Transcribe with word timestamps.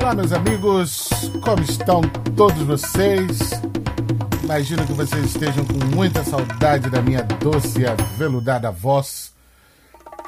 Olá, 0.00 0.14
meus 0.14 0.32
amigos, 0.32 1.08
como 1.42 1.62
estão 1.62 2.02
todos 2.36 2.62
vocês? 2.64 3.38
Imagino 4.42 4.84
que 4.86 4.92
vocês 4.92 5.24
estejam 5.24 5.64
com 5.64 5.96
muita 5.96 6.22
saudade 6.22 6.90
da 6.90 7.00
minha 7.00 7.22
doce 7.22 7.80
e 7.80 7.86
aveludada 7.86 8.70
voz, 8.70 9.32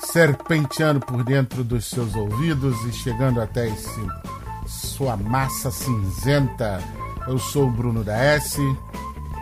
serpenteando 0.00 1.00
por 1.00 1.22
dentro 1.22 1.62
dos 1.62 1.84
seus 1.84 2.14
ouvidos 2.14 2.82
e 2.86 2.92
chegando 2.92 3.40
até 3.40 3.68
esse, 3.68 4.00
sua 4.66 5.16
massa 5.16 5.70
cinzenta. 5.70 6.82
Eu 7.26 7.38
sou 7.38 7.66
o 7.66 7.70
Bruno 7.70 8.02
da 8.02 8.16
S. 8.16 8.60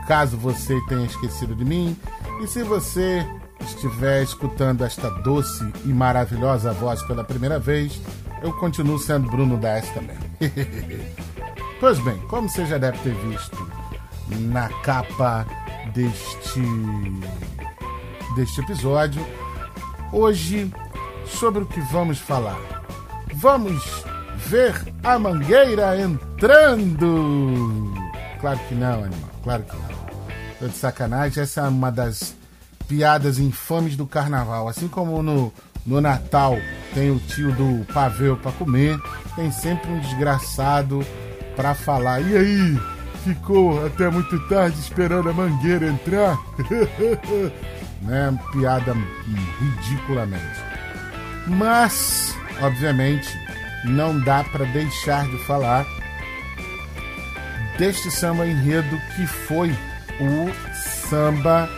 Caso 0.09 0.37
você 0.37 0.81
tenha 0.89 1.07
esquecido 1.07 1.55
de 1.55 1.65
mim, 1.65 1.97
e 2.43 2.47
se 2.49 2.65
você 2.65 3.25
estiver 3.65 4.23
escutando 4.23 4.85
esta 4.85 5.09
doce 5.09 5.65
e 5.85 5.89
maravilhosa 5.89 6.73
voz 6.73 7.03
pela 7.03 7.25
primeira 7.25 7.59
vez, 7.59 8.01
eu 8.43 8.53
continuo 8.55 8.99
sendo 8.99 9.31
Bruno 9.31 9.57
da 9.57 9.79
S 9.79 9.93
também. 9.93 10.17
pois 11.81 11.99
bem, 12.01 12.19
como 12.29 12.49
você 12.49 12.67
já 12.67 12.79
deve 12.79 12.99
ter 12.99 13.15
visto 13.15 13.71
na 14.29 14.69
capa 14.83 15.47
deste, 15.95 16.63
deste 18.35 18.61
episódio, 18.61 19.25
hoje 20.13 20.73
sobre 21.27 21.63
o 21.63 21.67
que 21.67 21.81
vamos 21.81 22.19
falar. 22.19 22.59
Vamos 23.35 24.05
ver 24.37 24.75
a 25.03 25.19
mangueira 25.19 26.01
entrando! 26.01 27.93
Claro 28.41 28.59
que 28.69 28.75
não, 28.75 29.05
animal, 29.05 29.31
claro 29.43 29.63
que 29.63 29.77
não. 29.77 30.03
Tô 30.59 30.69
de 30.69 30.77
sacanagem, 30.77 31.43
essa 31.43 31.63
é 31.63 31.69
uma 31.69 31.91
das 31.91 32.35
piadas 32.93 33.39
infames 33.39 33.97
do 33.97 34.07
carnaval. 34.07 34.69
Assim 34.69 34.87
como 34.87 35.23
no, 35.23 35.51
no 35.87 35.99
Natal 35.99 36.59
tem 36.93 37.11
o 37.11 37.19
tio 37.19 37.51
do 37.53 37.87
pavê 37.87 38.37
para 38.37 38.53
comer, 38.53 38.99
tem 39.35 39.51
sempre 39.51 39.91
um 39.91 39.99
desgraçado 39.99 41.05
para 41.57 41.75
falar. 41.75 42.21
E 42.21 42.37
aí, 42.37 42.81
ficou 43.25 43.87
até 43.87 44.11
muito 44.11 44.39
tarde 44.47 44.79
esperando 44.79 45.31
a 45.31 45.33
mangueira 45.33 45.87
entrar? 45.87 46.39
né? 48.03 48.39
Piada 48.53 48.95
ridiculamente. 49.59 50.61
Mas, 51.47 52.37
obviamente, 52.61 53.29
não 53.87 54.21
dá 54.21 54.45
para 54.45 54.67
deixar 54.67 55.27
de 55.27 55.39
falar 55.47 55.87
deste 57.79 58.11
samba 58.11 58.47
enredo 58.47 59.01
que 59.17 59.27
foi 59.27 59.71
o 60.21 60.51
samba 61.09 61.69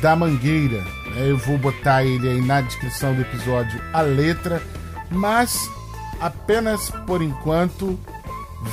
da 0.00 0.14
Mangueira. 0.16 0.84
Eu 1.16 1.36
vou 1.36 1.58
botar 1.58 2.04
ele 2.04 2.28
aí 2.28 2.40
na 2.40 2.60
descrição 2.60 3.14
do 3.14 3.22
episódio, 3.22 3.80
a 3.92 4.00
letra, 4.00 4.62
mas 5.10 5.70
apenas 6.20 6.90
por 7.06 7.22
enquanto 7.22 7.98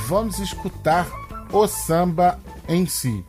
vamos 0.06 0.38
escutar 0.38 1.06
o 1.52 1.66
samba 1.66 2.38
em 2.68 2.86
si. 2.86 3.24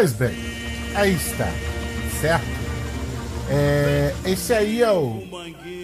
Pois 0.00 0.14
bem, 0.14 0.34
aí 0.94 1.14
está, 1.14 1.46
certo? 2.22 2.46
É, 3.50 4.14
esse 4.24 4.50
aí 4.50 4.80
é 4.80 4.90
o, 4.90 5.22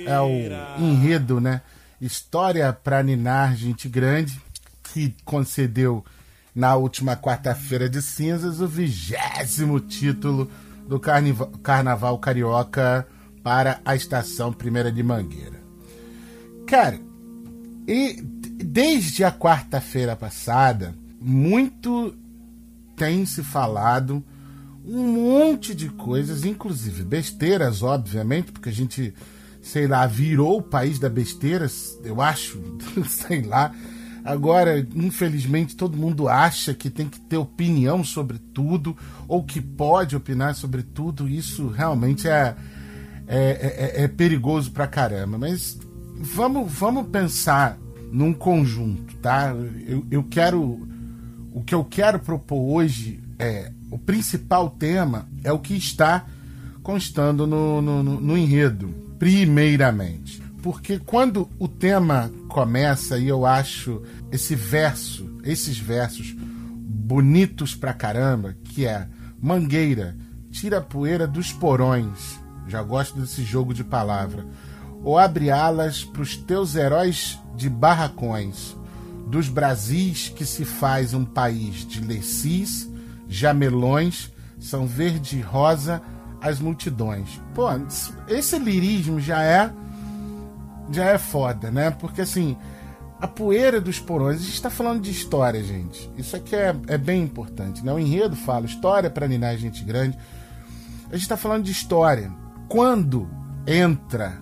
é 0.07 0.19
o 0.19 0.81
enredo, 0.83 1.39
né? 1.39 1.61
História 2.01 2.73
para 2.73 3.03
Ninar 3.03 3.55
Gente 3.55 3.91
Grande, 3.91 4.41
que 4.85 5.15
concedeu 5.23 6.03
na 6.55 6.77
última 6.77 7.15
quarta-feira 7.15 7.91
de 7.91 8.01
cinzas 8.01 8.63
o 8.63 8.67
vigésimo 8.67 9.79
título 9.81 10.51
do 10.89 10.99
Carnaval 10.99 12.17
Carioca 12.17 13.07
para 13.43 13.83
a 13.85 13.95
estação 13.95 14.51
Primeira 14.51 14.91
de 14.91 15.03
Mangueira. 15.03 15.61
Cara, 16.67 16.99
e 17.87 18.19
desde 18.65 19.25
a 19.25 19.31
quarta-feira 19.31 20.17
passada, 20.17 20.95
muito 21.21 22.15
tem 22.97 23.27
se 23.27 23.43
falado 23.43 24.25
um 24.85 25.03
monte 25.03 25.75
de 25.75 25.89
coisas, 25.89 26.45
inclusive 26.45 27.03
besteiras, 27.03 27.83
obviamente, 27.83 28.53
porque 28.53 28.69
a 28.69 28.73
gente, 28.73 29.13
sei 29.61 29.87
lá, 29.87 30.07
virou 30.07 30.59
o 30.59 30.63
país 30.63 30.99
da 30.99 31.09
besteiras, 31.09 31.99
eu 32.05 32.21
acho, 32.21 32.63
sei 33.09 33.43
lá. 33.43 33.75
Agora, 34.25 34.85
infelizmente, 34.95 35.77
todo 35.77 35.97
mundo 35.97 36.29
acha 36.29 36.73
que 36.75 36.91
tem 36.91 37.09
que 37.09 37.21
ter 37.21 37.37
opinião 37.37 38.03
sobre 38.03 38.39
tudo, 38.39 38.97
ou 39.29 39.43
que 39.45 39.61
pode 39.61 40.17
opinar 40.17 40.55
sobre 40.55 40.83
tudo. 40.83 41.29
Isso 41.29 41.69
realmente 41.69 42.29
é, 42.29 42.57
é, 43.27 43.95
é, 43.99 44.05
é 44.05 44.09
perigoso 44.09 44.73
pra 44.73 44.87
caramba. 44.87 45.39
Mas 45.39 45.79
vamos, 46.17 46.73
vamos 46.73 47.07
pensar 47.09 47.79
num 48.11 48.33
conjunto, 48.33 49.17
tá? 49.17 49.55
Eu, 49.87 50.05
eu 50.11 50.23
quero 50.25 50.89
o 51.57 51.63
que 51.63 51.75
eu 51.75 51.83
quero 51.83 52.19
propor 52.19 52.75
hoje 52.75 53.19
é 53.39 53.73
o 53.91 53.97
principal 53.97 54.69
tema 54.69 55.27
é 55.43 55.51
o 55.51 55.59
que 55.59 55.75
está 55.75 56.27
constando 56.83 57.47
no, 57.47 57.81
no, 57.81 58.03
no, 58.03 58.37
enredo, 58.37 58.95
primeiramente. 59.19 60.43
Porque 60.63 60.99
quando 60.99 61.49
o 61.59 61.67
tema 61.67 62.31
começa 62.47 63.19
e 63.19 63.29
eu 63.29 63.47
acho 63.47 64.03
esse 64.31 64.55
verso, 64.55 65.39
esses 65.45 65.79
versos 65.79 66.37
bonitos 66.39 67.75
pra 67.75 67.95
caramba, 67.95 68.55
que 68.63 68.85
é 68.85 69.09
Mangueira, 69.41 70.15
tira 70.51 70.77
a 70.77 70.83
poeira 70.83 71.27
dos 71.27 71.55
porões. 71.55 72.39
Já 72.69 72.83
gosto 72.83 73.19
desse 73.19 73.43
jogo 73.43 73.73
de 73.73 73.83
palavra. 73.83 74.45
Ou 75.03 75.19
abre 75.19 75.51
alas 75.51 76.05
pros 76.05 76.37
teus 76.37 76.75
heróis 76.75 77.39
de 77.57 77.71
barracões 77.71 78.76
dos 79.27 79.49
Brasis 79.49 80.29
que 80.29 80.47
se 80.47 80.65
faz 80.65 81.13
um 81.13 81.25
país 81.25 81.87
de 81.87 82.01
lecis, 82.01 82.89
jamelões, 83.29 84.31
são 84.59 84.87
verde 84.87 85.39
e 85.39 85.43
rosa 85.43 86.01
as 86.41 86.61
multidões. 86.61 87.41
Pô, 87.55 87.67
esse 88.29 88.59
lirismo 88.59 89.21
já 89.21 89.43
é 89.43 89.73
já 90.91 91.05
é 91.07 91.19
foda, 91.19 91.69
né? 91.69 91.91
Porque 91.91 92.21
assim, 92.21 92.57
a 93.21 93.27
poeira 93.27 93.81
dos 93.81 93.99
porões, 93.99 94.37
a 94.37 94.45
gente 94.45 94.55
está 94.55 94.71
falando 94.71 95.01
de 95.01 95.11
história, 95.11 95.63
gente. 95.63 96.09
Isso 96.17 96.37
aqui 96.37 96.55
é, 96.55 96.77
é 96.87 96.97
bem 96.97 97.25
importante, 97.25 97.85
né? 97.85 97.93
O 97.93 97.99
enredo 97.99 98.37
fala 98.37 98.67
história 98.67 99.11
para 99.11 99.27
ninar 99.27 99.57
gente 99.57 99.83
grande. 99.83 100.17
A 101.09 101.15
gente 101.15 101.23
está 101.23 101.37
falando 101.37 101.65
de 101.65 101.73
história. 101.73 102.33
Quando 102.69 103.29
entra, 103.67 104.41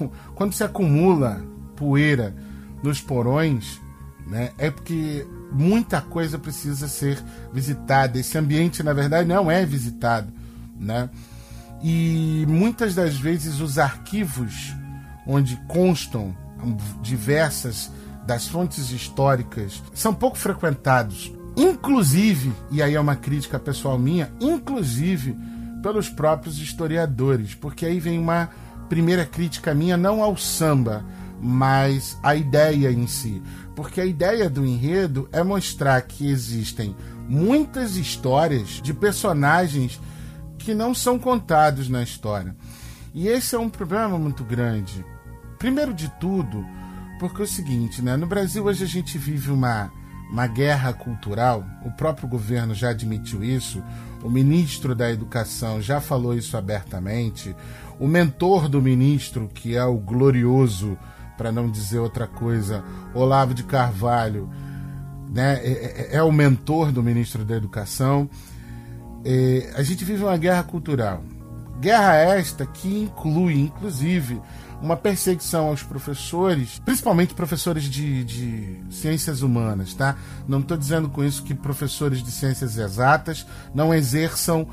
quando 0.34 0.54
se 0.54 0.64
acumula 0.64 1.44
poeira 1.76 2.34
nos 2.82 3.00
porões, 3.00 3.81
né? 4.26 4.50
É 4.58 4.70
porque 4.70 5.26
muita 5.50 6.00
coisa 6.00 6.38
precisa 6.38 6.88
ser 6.88 7.22
visitada. 7.52 8.18
Esse 8.18 8.38
ambiente, 8.38 8.82
na 8.82 8.92
verdade, 8.92 9.28
não 9.28 9.50
é 9.50 9.64
visitado, 9.64 10.32
né? 10.78 11.08
E 11.82 12.46
muitas 12.48 12.94
das 12.94 13.16
vezes 13.16 13.60
os 13.60 13.78
arquivos 13.78 14.72
onde 15.26 15.56
constam 15.68 16.34
diversas 17.02 17.90
das 18.24 18.46
fontes 18.46 18.90
históricas 18.90 19.82
são 19.92 20.14
pouco 20.14 20.38
frequentados, 20.38 21.32
inclusive, 21.56 22.52
e 22.70 22.80
aí 22.80 22.94
é 22.94 23.00
uma 23.00 23.16
crítica 23.16 23.58
pessoal 23.58 23.98
minha, 23.98 24.30
inclusive 24.40 25.36
pelos 25.82 26.08
próprios 26.08 26.58
historiadores, 26.60 27.54
porque 27.54 27.84
aí 27.84 27.98
vem 27.98 28.18
uma 28.18 28.48
primeira 28.88 29.26
crítica 29.26 29.74
minha 29.74 29.96
não 29.96 30.22
ao 30.22 30.36
samba, 30.36 31.04
mas 31.40 32.16
à 32.22 32.36
ideia 32.36 32.92
em 32.92 33.06
si. 33.08 33.42
Porque 33.74 34.00
a 34.00 34.06
ideia 34.06 34.50
do 34.50 34.66
enredo 34.66 35.28
é 35.32 35.42
mostrar 35.42 36.00
que 36.02 36.28
existem 36.28 36.94
muitas 37.28 37.96
histórias 37.96 38.80
de 38.82 38.92
personagens 38.92 40.00
que 40.58 40.74
não 40.74 40.94
são 40.94 41.18
contados 41.18 41.88
na 41.88 42.02
história. 42.02 42.54
E 43.14 43.28
esse 43.28 43.54
é 43.54 43.58
um 43.58 43.68
problema 43.68 44.18
muito 44.18 44.44
grande. 44.44 45.04
Primeiro 45.58 45.92
de 45.92 46.08
tudo, 46.20 46.64
porque 47.18 47.42
é 47.42 47.44
o 47.44 47.48
seguinte, 47.48 48.02
né? 48.02 48.16
No 48.16 48.26
Brasil 48.26 48.64
hoje 48.64 48.84
a 48.84 48.86
gente 48.86 49.16
vive 49.18 49.50
uma, 49.50 49.92
uma 50.30 50.46
guerra 50.46 50.92
cultural, 50.92 51.64
o 51.84 51.90
próprio 51.90 52.28
governo 52.28 52.74
já 52.74 52.90
admitiu 52.90 53.44
isso, 53.44 53.82
o 54.22 54.30
ministro 54.30 54.94
da 54.94 55.10
Educação 55.10 55.80
já 55.80 56.00
falou 56.00 56.34
isso 56.34 56.56
abertamente, 56.56 57.54
o 58.00 58.08
mentor 58.08 58.68
do 58.68 58.80
ministro, 58.80 59.48
que 59.52 59.76
é 59.76 59.84
o 59.84 59.96
glorioso 59.96 60.98
para 61.42 61.50
não 61.50 61.68
dizer 61.68 61.98
outra 61.98 62.28
coisa, 62.28 62.84
Olavo 63.12 63.52
de 63.52 63.64
Carvalho, 63.64 64.48
né, 65.28 65.54
é, 65.54 66.10
é, 66.12 66.16
é 66.18 66.22
o 66.22 66.30
mentor 66.30 66.92
do 66.92 67.02
ministro 67.02 67.44
da 67.44 67.56
Educação. 67.56 68.30
É, 69.24 69.72
a 69.74 69.82
gente 69.82 70.04
vive 70.04 70.22
uma 70.22 70.36
guerra 70.36 70.62
cultural. 70.62 71.20
Guerra 71.80 72.14
esta 72.14 72.64
que 72.64 73.02
inclui, 73.02 73.58
inclusive, 73.58 74.40
uma 74.80 74.96
perseguição 74.96 75.66
aos 75.66 75.82
professores, 75.82 76.80
principalmente 76.84 77.34
professores 77.34 77.84
de, 77.86 78.22
de 78.22 78.84
ciências 78.88 79.42
humanas, 79.42 79.94
tá? 79.94 80.14
Não 80.46 80.60
estou 80.60 80.76
dizendo 80.76 81.08
com 81.08 81.24
isso 81.24 81.42
que 81.42 81.56
professores 81.56 82.22
de 82.22 82.30
ciências 82.30 82.78
exatas 82.78 83.44
não 83.74 83.92
exerçam 83.92 84.64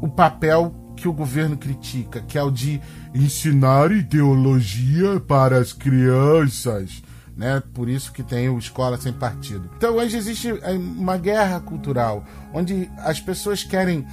o 0.00 0.08
papel 0.08 0.74
que 1.00 1.08
o 1.08 1.12
governo 1.14 1.56
critica, 1.56 2.20
que 2.20 2.36
é 2.36 2.42
o 2.42 2.50
de 2.50 2.78
ensinar 3.14 3.90
ideologia 3.90 5.18
para 5.18 5.56
as 5.58 5.72
crianças. 5.72 7.02
Né? 7.34 7.62
Por 7.72 7.88
isso 7.88 8.12
que 8.12 8.22
tem 8.22 8.50
o 8.50 8.58
Escola 8.58 9.00
Sem 9.00 9.14
Partido. 9.14 9.70
Então 9.78 9.96
hoje 9.96 10.18
existe 10.18 10.52
uma 10.52 11.16
guerra 11.16 11.58
cultural, 11.58 12.22
onde 12.52 12.90
as 12.98 13.18
pessoas 13.18 13.64
querem 13.64 14.06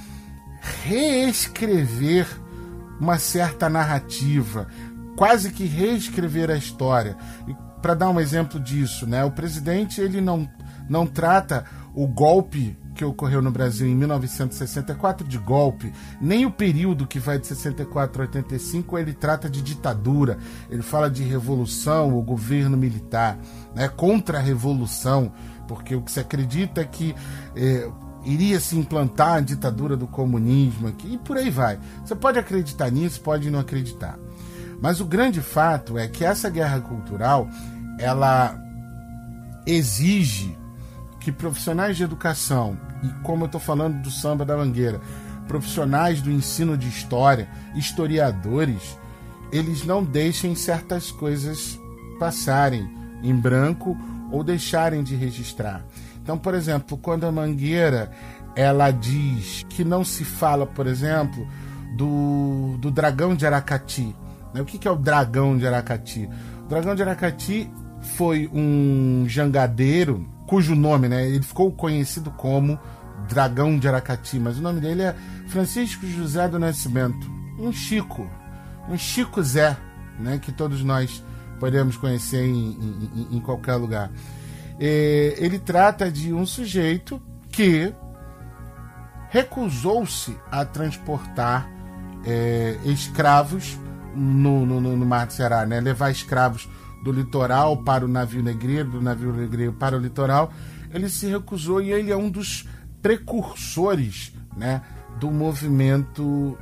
reescrever 0.84 2.26
uma 2.98 3.18
certa 3.18 3.68
narrativa, 3.68 4.66
quase 5.14 5.52
que 5.52 5.66
reescrever 5.66 6.50
a 6.50 6.56
história. 6.56 7.18
Para 7.82 7.94
dar 7.94 8.08
um 8.08 8.18
exemplo 8.18 8.58
disso, 8.58 9.06
né? 9.06 9.22
O 9.24 9.30
presidente 9.30 10.00
ele 10.00 10.22
não, 10.22 10.48
não 10.88 11.06
trata 11.06 11.66
o 11.94 12.06
golpe 12.06 12.78
que 12.98 13.04
ocorreu 13.04 13.40
no 13.40 13.52
Brasil 13.52 13.86
em 13.86 13.94
1964 13.94 15.26
de 15.26 15.38
golpe, 15.38 15.92
nem 16.20 16.44
o 16.44 16.50
período 16.50 17.06
que 17.06 17.20
vai 17.20 17.38
de 17.38 17.46
64 17.46 18.22
a 18.22 18.26
85 18.26 18.98
ele 18.98 19.12
trata 19.12 19.48
de 19.48 19.62
ditadura, 19.62 20.36
ele 20.68 20.82
fala 20.82 21.08
de 21.08 21.22
revolução 21.22 22.12
ou 22.12 22.22
governo 22.22 22.76
militar, 22.76 23.38
né, 23.72 23.88
contra 23.88 24.38
a 24.38 24.40
revolução, 24.40 25.32
porque 25.68 25.94
o 25.94 26.02
que 26.02 26.10
se 26.10 26.18
acredita 26.18 26.80
é 26.80 26.84
que 26.84 27.14
é, 27.54 27.88
iria 28.24 28.58
se 28.58 28.76
implantar 28.76 29.34
a 29.34 29.40
ditadura 29.40 29.96
do 29.96 30.08
comunismo 30.08 30.88
aqui, 30.88 31.14
e 31.14 31.18
por 31.18 31.36
aí 31.36 31.50
vai. 31.50 31.78
Você 32.04 32.16
pode 32.16 32.36
acreditar 32.36 32.90
nisso, 32.90 33.20
pode 33.20 33.48
não 33.48 33.60
acreditar. 33.60 34.18
Mas 34.82 35.00
o 35.00 35.04
grande 35.04 35.40
fato 35.40 35.96
é 35.96 36.08
que 36.08 36.24
essa 36.24 36.50
guerra 36.50 36.80
cultural, 36.80 37.48
ela 38.00 38.60
exige 39.64 40.57
que 41.28 41.32
profissionais 41.32 41.98
de 41.98 42.02
educação, 42.02 42.78
e 43.02 43.08
como 43.22 43.42
eu 43.44 43.46
estou 43.46 43.60
falando 43.60 44.00
do 44.00 44.10
samba 44.10 44.46
da 44.46 44.56
mangueira, 44.56 44.98
profissionais 45.46 46.22
do 46.22 46.30
ensino 46.30 46.74
de 46.74 46.88
história, 46.88 47.46
historiadores, 47.74 48.98
eles 49.52 49.84
não 49.84 50.02
deixem 50.02 50.54
certas 50.54 51.10
coisas 51.10 51.78
passarem 52.18 52.88
em 53.22 53.34
branco 53.34 53.94
ou 54.32 54.42
deixarem 54.42 55.02
de 55.02 55.14
registrar. 55.16 55.84
Então, 56.22 56.38
por 56.38 56.54
exemplo, 56.54 56.96
quando 56.96 57.24
a 57.24 57.32
Mangueira 57.32 58.10
ela 58.56 58.90
diz 58.90 59.66
que 59.68 59.84
não 59.84 60.02
se 60.02 60.24
fala, 60.24 60.66
por 60.66 60.86
exemplo, 60.86 61.46
do, 61.94 62.78
do 62.78 62.90
dragão 62.90 63.34
de 63.34 63.46
Aracati. 63.46 64.14
Né? 64.54 64.62
O 64.62 64.64
que, 64.64 64.78
que 64.78 64.88
é 64.88 64.90
o 64.90 64.96
dragão 64.96 65.58
de 65.58 65.66
Aracati? 65.66 66.28
O 66.64 66.68
dragão 66.68 66.94
de 66.94 67.02
Aracati 67.02 67.70
foi 68.00 68.48
um 68.52 69.24
jangadeiro 69.28 70.37
cujo 70.48 70.74
nome, 70.74 71.08
né, 71.08 71.28
ele 71.28 71.42
ficou 71.42 71.70
conhecido 71.70 72.30
como 72.30 72.80
Dragão 73.28 73.78
de 73.78 73.86
Aracati, 73.86 74.38
mas 74.38 74.58
o 74.58 74.62
nome 74.62 74.80
dele 74.80 75.02
é 75.02 75.14
Francisco 75.48 76.06
José 76.06 76.48
do 76.48 76.58
Nascimento, 76.58 77.30
um 77.58 77.70
Chico, 77.70 78.26
um 78.88 78.96
Chico 78.96 79.42
Zé, 79.42 79.76
né, 80.18 80.38
que 80.38 80.50
todos 80.50 80.82
nós 80.82 81.22
podemos 81.60 81.98
conhecer 81.98 82.46
em, 82.46 83.10
em, 83.14 83.36
em 83.36 83.40
qualquer 83.40 83.74
lugar. 83.74 84.10
É, 84.80 85.34
ele 85.36 85.58
trata 85.58 86.10
de 86.10 86.32
um 86.32 86.46
sujeito 86.46 87.20
que 87.52 87.92
recusou-se 89.28 90.34
a 90.50 90.64
transportar 90.64 91.68
é, 92.24 92.78
escravos 92.86 93.76
no, 94.14 94.64
no, 94.64 94.80
no, 94.80 95.04
Mar 95.04 95.26
do 95.26 95.34
Ceará, 95.34 95.66
né? 95.66 95.78
levar 95.78 96.10
escravos 96.10 96.66
do 97.02 97.12
litoral 97.12 97.76
para 97.76 98.04
o 98.04 98.08
navio 98.08 98.42
negreiro, 98.42 98.90
do 98.90 99.00
navio 99.00 99.32
negreiro 99.32 99.72
para 99.72 99.96
o 99.96 100.00
litoral. 100.00 100.52
Ele 100.92 101.08
se 101.08 101.26
recusou 101.26 101.80
e 101.80 101.92
ele 101.92 102.10
é 102.10 102.16
um 102.16 102.30
dos 102.30 102.66
precursores 103.02 104.32
né, 104.56 104.82
do 105.20 105.30
movimento 105.30 106.56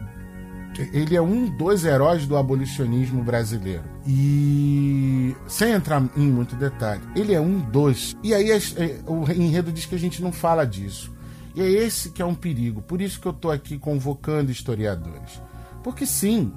ele 0.92 1.16
é 1.16 1.22
um 1.22 1.48
dos 1.56 1.84
heróis 1.84 2.26
do 2.26 2.36
abolicionismo 2.36 3.22
brasileiro. 3.22 3.84
E 4.06 5.34
sem 5.46 5.72
entrar 5.72 6.02
em 6.16 6.30
muito 6.30 6.54
detalhe, 6.56 7.00
ele 7.14 7.32
é 7.32 7.40
um 7.40 7.58
dos. 7.58 8.16
E 8.22 8.34
aí 8.34 8.50
é, 8.50 8.58
o 9.06 9.30
enredo 9.30 9.72
diz 9.72 9.86
que 9.86 9.94
a 9.94 9.98
gente 9.98 10.22
não 10.22 10.32
fala 10.32 10.66
disso. 10.66 11.14
E 11.54 11.62
é 11.62 11.68
esse 11.68 12.10
que 12.10 12.20
é 12.20 12.24
um 12.24 12.34
perigo. 12.34 12.82
Por 12.82 13.00
isso 13.00 13.20
que 13.20 13.26
eu 13.26 13.32
estou 13.32 13.50
aqui 13.50 13.78
convocando 13.78 14.50
historiadores. 14.50 15.40
Porque 15.82 16.04
sim, 16.04 16.52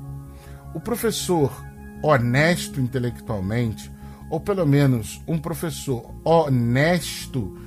o 0.74 0.80
professor 0.80 1.52
honesto 2.02 2.80
intelectualmente, 2.80 3.92
ou 4.30 4.40
pelo 4.40 4.66
menos 4.66 5.22
um 5.28 5.38
professor 5.38 6.14
honesto 6.24 7.58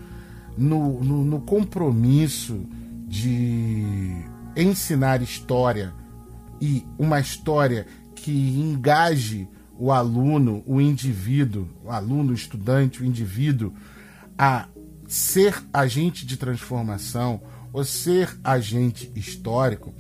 no, 0.57 1.03
no, 1.03 1.25
no 1.25 1.41
compromisso 1.41 2.67
de 3.07 4.25
ensinar 4.57 5.23
história 5.23 5.93
e 6.61 6.87
uma 6.99 7.19
história 7.21 7.87
que 8.15 8.31
engaje 8.31 9.49
o 9.79 9.91
aluno, 9.91 10.63
o 10.67 10.81
indivíduo, 10.81 11.69
o 11.85 11.91
aluno, 11.91 12.31
o 12.31 12.35
estudante, 12.35 13.03
o 13.03 13.05
indivíduo 13.05 13.73
a 14.39 14.69
ser 15.09 15.63
agente 15.73 16.25
de 16.25 16.37
transformação 16.37 17.43
ou 17.73 17.85
ser 17.85 18.39
agente 18.45 19.11
histórico, 19.17 19.93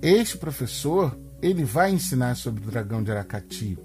este 0.00 0.36
professor 0.38 1.18
ele 1.40 1.64
vai 1.64 1.92
ensinar 1.92 2.34
sobre 2.34 2.62
o 2.62 2.70
dragão 2.70 3.02
de 3.02 3.10
Aracati, 3.10 3.78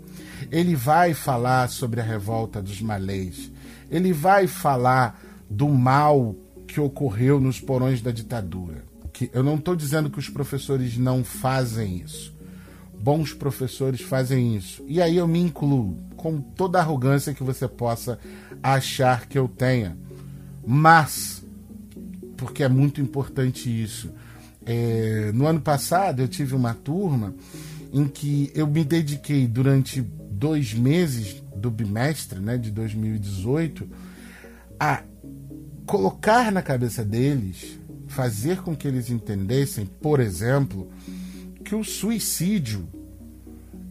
ele 0.51 0.75
vai 0.75 1.13
falar 1.13 1.69
sobre 1.69 1.99
a 1.99 2.03
revolta 2.03 2.61
dos 2.61 2.81
malês, 2.81 3.51
ele 3.89 4.11
vai 4.11 4.47
falar 4.47 5.19
do 5.49 5.69
mal 5.69 6.35
que 6.67 6.79
ocorreu 6.79 7.39
nos 7.39 7.59
porões 7.59 8.01
da 8.01 8.11
ditadura 8.11 8.93
que 9.13 9.29
eu 9.31 9.43
não 9.43 9.55
estou 9.55 9.75
dizendo 9.75 10.09
que 10.09 10.17
os 10.17 10.27
professores 10.27 10.97
não 10.97 11.23
fazem 11.23 12.01
isso. 12.03 12.33
Bons 12.99 13.33
professores 13.33 14.01
fazem 14.01 14.55
isso. 14.55 14.83
E 14.87 15.01
aí 15.01 15.17
eu 15.17 15.27
me 15.27 15.39
incluo, 15.39 15.97
com 16.17 16.41
toda 16.41 16.79
a 16.79 16.81
arrogância 16.81 17.33
que 17.33 17.43
você 17.43 17.67
possa 17.67 18.17
achar 18.61 19.27
que 19.27 19.37
eu 19.37 19.47
tenha. 19.47 19.95
Mas, 20.65 21.45
porque 22.35 22.63
é 22.63 22.69
muito 22.69 22.99
importante 22.99 23.69
isso. 23.69 24.11
É, 24.65 25.31
no 25.33 25.45
ano 25.45 25.61
passado 25.61 26.21
eu 26.21 26.27
tive 26.27 26.55
uma 26.55 26.73
turma 26.73 27.35
em 27.91 28.07
que 28.07 28.51
eu 28.55 28.65
me 28.65 28.83
dediquei 28.83 29.47
durante 29.47 30.01
dois 30.01 30.73
meses 30.73 31.43
do 31.55 31.69
bimestre 31.69 32.39
né, 32.39 32.57
de 32.57 32.71
2018 32.71 33.87
a 34.79 35.03
colocar 35.85 36.51
na 36.51 36.61
cabeça 36.61 37.03
deles 37.03 37.79
fazer 38.07 38.61
com 38.61 38.75
que 38.75 38.87
eles 38.87 39.09
entendessem, 39.09 39.85
por 39.85 40.19
exemplo, 40.19 40.89
que 41.63 41.75
o 41.75 41.83
suicídio 41.83 42.87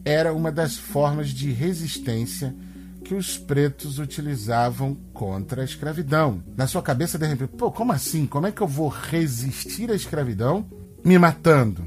era 0.05 0.33
uma 0.33 0.51
das 0.51 0.77
formas 0.77 1.29
de 1.29 1.51
resistência 1.51 2.55
que 3.03 3.13
os 3.13 3.37
pretos 3.37 3.99
utilizavam 3.99 4.95
contra 5.13 5.61
a 5.61 5.65
escravidão. 5.65 6.41
Na 6.55 6.65
sua 6.67 6.81
cabeça, 6.81 7.17
de 7.17 7.27
repente, 7.27 7.51
pô, 7.57 7.71
como 7.71 7.91
assim? 7.91 8.25
Como 8.25 8.47
é 8.47 8.51
que 8.51 8.61
eu 8.61 8.67
vou 8.67 8.87
resistir 8.87 9.91
à 9.91 9.95
escravidão 9.95 10.65
me 11.03 11.17
matando? 11.19 11.85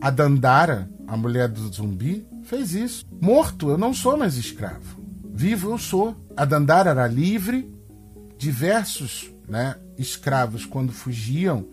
A 0.00 0.10
Dandara, 0.10 0.90
a 1.06 1.16
mulher 1.16 1.48
do 1.48 1.72
zumbi, 1.72 2.26
fez 2.44 2.74
isso. 2.74 3.06
Morto, 3.20 3.70
eu 3.70 3.78
não 3.78 3.94
sou 3.94 4.16
mais 4.16 4.36
escravo. 4.36 5.00
Vivo, 5.32 5.70
eu 5.70 5.78
sou. 5.78 6.16
A 6.36 6.44
Dandara 6.44 6.90
era 6.90 7.06
livre. 7.06 7.72
Diversos 8.36 9.32
né, 9.48 9.76
escravos, 9.96 10.66
quando 10.66 10.92
fugiam, 10.92 11.64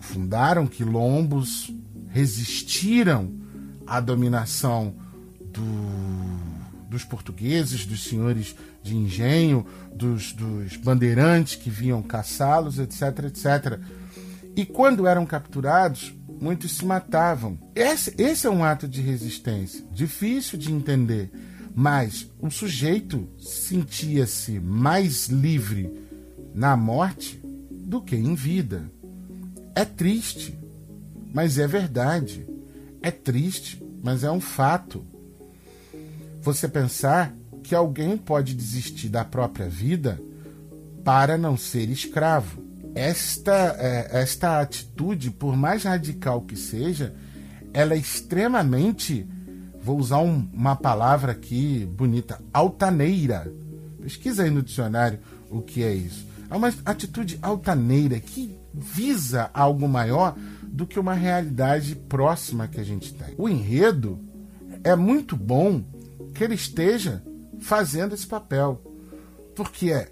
fundaram 0.00 0.66
quilombos, 0.66 1.72
resistiram 2.08 3.32
à 3.86 4.00
dominação 4.00 4.94
do, 5.40 5.62
dos 6.94 7.04
portugueses, 7.04 7.84
dos 7.84 8.04
senhores 8.04 8.54
de 8.82 8.96
engenho, 8.96 9.66
dos, 9.92 10.32
dos 10.32 10.76
bandeirantes 10.76 11.56
que 11.56 11.68
vinham 11.68 12.00
caçá-los, 12.00 12.78
etc, 12.78 13.24
etc. 13.24 13.80
E 14.54 14.64
quando 14.64 15.06
eram 15.06 15.26
capturados, 15.26 16.14
muitos 16.40 16.76
se 16.76 16.84
matavam. 16.84 17.58
Esse, 17.74 18.14
esse 18.16 18.46
é 18.46 18.50
um 18.50 18.62
ato 18.62 18.86
de 18.86 19.00
resistência, 19.00 19.84
difícil 19.92 20.56
de 20.56 20.72
entender, 20.72 21.32
mas 21.74 22.30
o 22.40 22.48
sujeito 22.48 23.28
sentia-se 23.38 24.60
mais 24.60 25.26
livre 25.26 25.92
na 26.54 26.76
morte 26.76 27.40
do 27.72 28.00
que 28.00 28.14
em 28.14 28.36
vida. 28.36 28.88
É 29.74 29.84
triste, 29.84 30.56
mas 31.32 31.58
é 31.58 31.66
verdade. 31.66 32.46
É 33.02 33.10
triste, 33.10 33.84
mas 34.00 34.22
é 34.22 34.30
um 34.30 34.40
fato. 34.40 35.04
Você 36.44 36.68
pensar 36.68 37.34
que 37.62 37.74
alguém 37.74 38.18
pode 38.18 38.54
desistir 38.54 39.08
da 39.08 39.24
própria 39.24 39.66
vida 39.66 40.20
para 41.02 41.38
não 41.38 41.56
ser 41.56 41.88
escravo. 41.88 42.62
Esta, 42.94 43.74
é, 43.78 44.20
esta 44.20 44.60
atitude, 44.60 45.30
por 45.30 45.56
mais 45.56 45.84
radical 45.84 46.42
que 46.42 46.54
seja, 46.54 47.14
ela 47.72 47.94
é 47.94 47.96
extremamente, 47.96 49.26
vou 49.82 49.98
usar 49.98 50.18
um, 50.18 50.46
uma 50.52 50.76
palavra 50.76 51.32
aqui 51.32 51.86
bonita, 51.86 52.38
altaneira. 52.52 53.50
Pesquisa 54.02 54.42
aí 54.42 54.50
no 54.50 54.62
dicionário 54.62 55.20
o 55.50 55.62
que 55.62 55.82
é 55.82 55.94
isso. 55.94 56.26
É 56.50 56.54
uma 56.54 56.70
atitude 56.84 57.38
altaneira 57.40 58.20
que 58.20 58.54
visa 58.70 59.48
algo 59.54 59.88
maior 59.88 60.36
do 60.62 60.86
que 60.86 61.00
uma 61.00 61.14
realidade 61.14 61.96
próxima 61.96 62.68
que 62.68 62.78
a 62.78 62.84
gente 62.84 63.14
tem. 63.14 63.34
O 63.38 63.48
enredo 63.48 64.20
é 64.84 64.94
muito 64.94 65.38
bom 65.38 65.82
que 66.32 66.44
ele 66.44 66.54
esteja 66.54 67.22
fazendo 67.60 68.14
esse 68.14 68.26
papel. 68.26 68.82
Porque 69.54 69.90
é, 69.90 70.10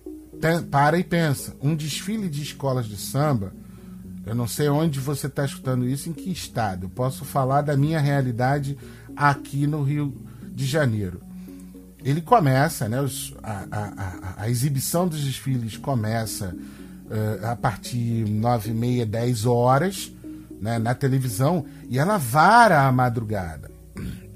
para 0.71 0.99
e 0.99 1.05
pensa, 1.05 1.57
um 1.61 1.75
desfile 1.75 2.29
de 2.29 2.43
escolas 2.43 2.87
de 2.87 2.97
samba, 2.97 3.53
eu 4.25 4.35
não 4.35 4.47
sei 4.47 4.69
onde 4.69 5.01
você 5.01 5.27
está 5.27 5.45
escutando 5.45 5.87
isso, 5.87 6.09
em 6.09 6.13
que 6.13 6.31
estado. 6.31 6.87
Eu 6.87 6.91
posso 6.91 7.25
falar 7.25 7.63
da 7.63 7.77
minha 7.77 8.01
realidade 8.01 8.79
aqui 9.17 9.67
no 9.67 9.83
Rio 9.83 10.15
de 10.55 10.65
Janeiro 10.65 11.33
ele 12.05 12.21
começa, 12.21 12.89
né, 12.89 13.01
os, 13.01 13.35
a, 13.43 13.65
a, 13.71 14.43
a, 14.43 14.51
exibição 14.51 15.07
dos 15.07 15.23
desfiles 15.23 15.77
começa 15.77 16.55
uh, 16.55 17.47
a 17.47 17.57
partir 17.57 18.29
nove 18.29 18.71
e 18.71 18.75
meia, 18.75 19.07
dez 19.07 19.47
horas 19.47 20.13
né, 20.61 20.79
na 20.79 20.95
televisão 20.95 21.65
e 21.89 21.99
ela 21.99 22.19
vara 22.19 22.83
a 22.87 22.93
madrugada. 22.93 23.71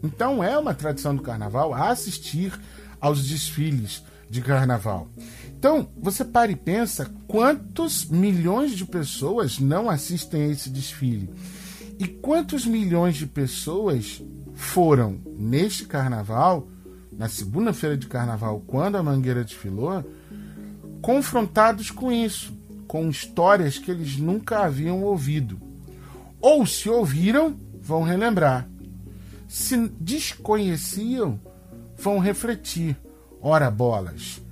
Então 0.03 0.43
é 0.43 0.57
uma 0.59 0.75
tradição 0.75 1.15
do 1.15 1.23
carnaval 1.23 1.75
assistir 1.75 2.53
aos 3.01 3.27
desfiles 3.27 4.03
de 4.29 4.41
carnaval. 4.41 5.09
Então 5.59 5.89
você 5.97 6.25
para 6.25 6.51
e 6.51 6.57
pensa 6.57 7.11
quantos 7.27 8.05
milhões 8.07 8.73
de 8.73 8.85
pessoas 8.85 9.59
não 9.59 9.89
assistem 9.89 10.43
a 10.43 10.49
esse 10.49 10.71
desfile 10.71 11.31
e 11.99 12.07
quantos 12.07 12.67
milhões 12.67 13.17
de 13.17 13.27
pessoas 13.27 14.23
foram 14.55 15.19
neste 15.27 15.85
carnaval 15.85 16.69
na 17.17 17.29
segunda-feira 17.29 17.97
de 17.97 18.07
carnaval, 18.07 18.63
quando 18.67 18.97
a 18.97 19.03
Mangueira 19.03 19.43
desfilou, 19.43 20.05
confrontados 21.01 21.91
com 21.91 22.13
isso, 22.13 22.53
com 22.87 23.09
histórias 23.09 23.79
que 23.79 23.91
eles 23.91 24.19
nunca 24.19 24.65
haviam 24.65 25.03
ouvido. 25.03 25.59
Ou 26.41 26.67
se 26.67 26.91
ouviram, 26.91 27.57
vão 27.81 28.03
relembrar. 28.03 28.69
Se 29.49 29.89
desconheciam, 30.01 31.41
vão 31.97 32.19
refletir. 32.19 32.97
Ora 33.41 33.71
bolas, 33.71 34.43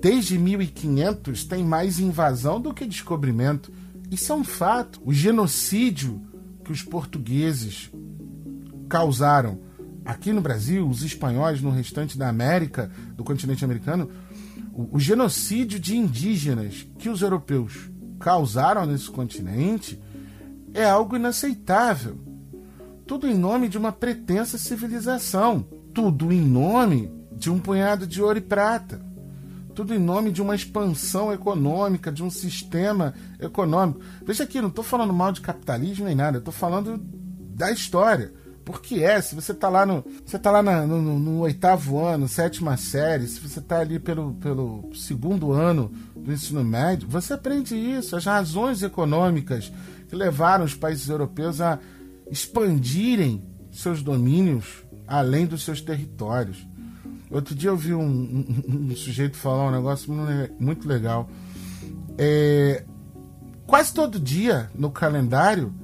desde 0.00 0.38
1500 0.38 1.44
tem 1.44 1.64
mais 1.64 1.98
invasão 1.98 2.60
do 2.60 2.74
que 2.74 2.86
descobrimento. 2.86 3.72
Isso 4.10 4.32
é 4.32 4.34
um 4.34 4.44
fato. 4.44 5.00
O 5.04 5.12
genocídio 5.12 6.20
que 6.64 6.72
os 6.72 6.82
portugueses 6.82 7.90
causaram 8.88 9.60
aqui 10.04 10.32
no 10.32 10.40
Brasil, 10.40 10.86
os 10.86 11.02
espanhóis 11.02 11.60
no 11.60 11.70
restante 11.70 12.18
da 12.18 12.28
América, 12.28 12.90
do 13.16 13.24
continente 13.24 13.64
americano, 13.64 14.10
o, 14.72 14.96
o 14.96 15.00
genocídio 15.00 15.78
de 15.78 15.96
indígenas 15.96 16.86
que 16.98 17.08
os 17.08 17.22
europeus 17.22 17.90
causaram 18.18 18.86
nesse 18.86 19.10
continente 19.10 20.00
é 20.74 20.84
algo 20.84 21.16
inaceitável. 21.16 22.18
Tudo 23.12 23.28
em 23.28 23.34
nome 23.34 23.68
de 23.68 23.76
uma 23.76 23.92
pretensa 23.92 24.56
civilização, 24.56 25.66
tudo 25.92 26.32
em 26.32 26.40
nome 26.40 27.12
de 27.30 27.50
um 27.50 27.58
punhado 27.58 28.06
de 28.06 28.22
ouro 28.22 28.38
e 28.38 28.40
prata, 28.40 29.04
tudo 29.74 29.92
em 29.92 29.98
nome 29.98 30.32
de 30.32 30.40
uma 30.40 30.54
expansão 30.54 31.30
econômica, 31.30 32.10
de 32.10 32.22
um 32.22 32.30
sistema 32.30 33.12
econômico. 33.38 34.00
Veja 34.24 34.44
aqui, 34.44 34.62
não 34.62 34.70
estou 34.70 34.82
falando 34.82 35.12
mal 35.12 35.30
de 35.30 35.42
capitalismo 35.42 36.06
nem 36.06 36.14
nada, 36.14 36.38
estou 36.38 36.54
falando 36.54 36.96
da 37.54 37.70
história. 37.70 38.32
Porque 38.64 39.04
é, 39.04 39.20
se 39.20 39.34
você 39.34 39.52
está 39.52 39.68
lá 39.68 39.84
no. 39.84 40.02
Você 40.24 40.38
tá 40.38 40.50
lá 40.50 40.62
na, 40.62 40.86
no, 40.86 41.02
no, 41.02 41.40
oitavo 41.40 42.02
ano, 42.02 42.26
sétima 42.26 42.78
série, 42.78 43.26
se 43.26 43.40
você 43.40 43.58
está 43.58 43.80
ali 43.80 43.98
pelo, 43.98 44.32
pelo 44.36 44.88
segundo 44.94 45.52
ano 45.52 45.92
do 46.16 46.32
ensino 46.32 46.64
médio, 46.64 47.06
você 47.06 47.34
aprende 47.34 47.76
isso, 47.76 48.16
as 48.16 48.24
razões 48.24 48.82
econômicas 48.82 49.70
que 50.08 50.16
levaram 50.16 50.64
os 50.64 50.74
países 50.74 51.10
europeus 51.10 51.60
a 51.60 51.78
expandirem 52.32 53.44
seus 53.70 54.02
domínios 54.02 54.84
além 55.06 55.44
dos 55.44 55.62
seus 55.62 55.82
territórios. 55.82 56.66
Outro 57.30 57.54
dia 57.54 57.68
eu 57.68 57.76
vi 57.76 57.92
um, 57.92 58.02
um, 58.02 58.90
um 58.90 58.96
sujeito 58.96 59.36
falar 59.36 59.68
um 59.68 59.70
negócio 59.70 60.10
muito 60.58 60.88
legal. 60.88 61.28
É, 62.16 62.84
quase 63.66 63.92
todo 63.92 64.18
dia 64.18 64.70
no 64.74 64.90
calendário 64.90 65.74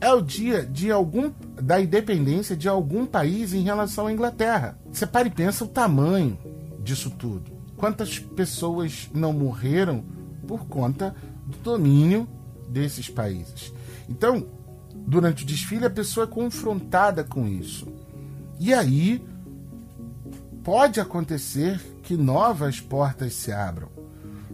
é 0.00 0.12
o 0.12 0.20
dia 0.20 0.64
de 0.64 0.92
algum 0.92 1.32
da 1.60 1.80
independência 1.80 2.56
de 2.56 2.68
algum 2.68 3.04
país 3.04 3.52
em 3.52 3.62
relação 3.62 4.06
à 4.06 4.12
Inglaterra. 4.12 4.78
Você 4.92 5.06
para 5.06 5.26
e 5.26 5.30
pensa 5.30 5.64
o 5.64 5.68
tamanho 5.68 6.38
disso 6.84 7.10
tudo. 7.10 7.50
Quantas 7.76 8.20
pessoas 8.20 9.10
não 9.12 9.32
morreram 9.32 10.04
por 10.46 10.66
conta 10.66 11.16
do 11.44 11.58
domínio 11.58 12.28
desses 12.68 13.08
países? 13.08 13.72
Então, 14.08 14.46
durante 15.06 15.44
o 15.44 15.46
desfile, 15.46 15.86
a 15.86 15.90
pessoa 15.90 16.24
é 16.24 16.28
confrontada 16.28 17.22
com 17.22 17.46
isso. 17.46 17.86
E 18.58 18.74
aí 18.74 19.22
pode 20.64 20.98
acontecer 20.98 21.80
que 22.02 22.16
novas 22.16 22.80
portas 22.80 23.34
se 23.34 23.52
abram, 23.52 23.88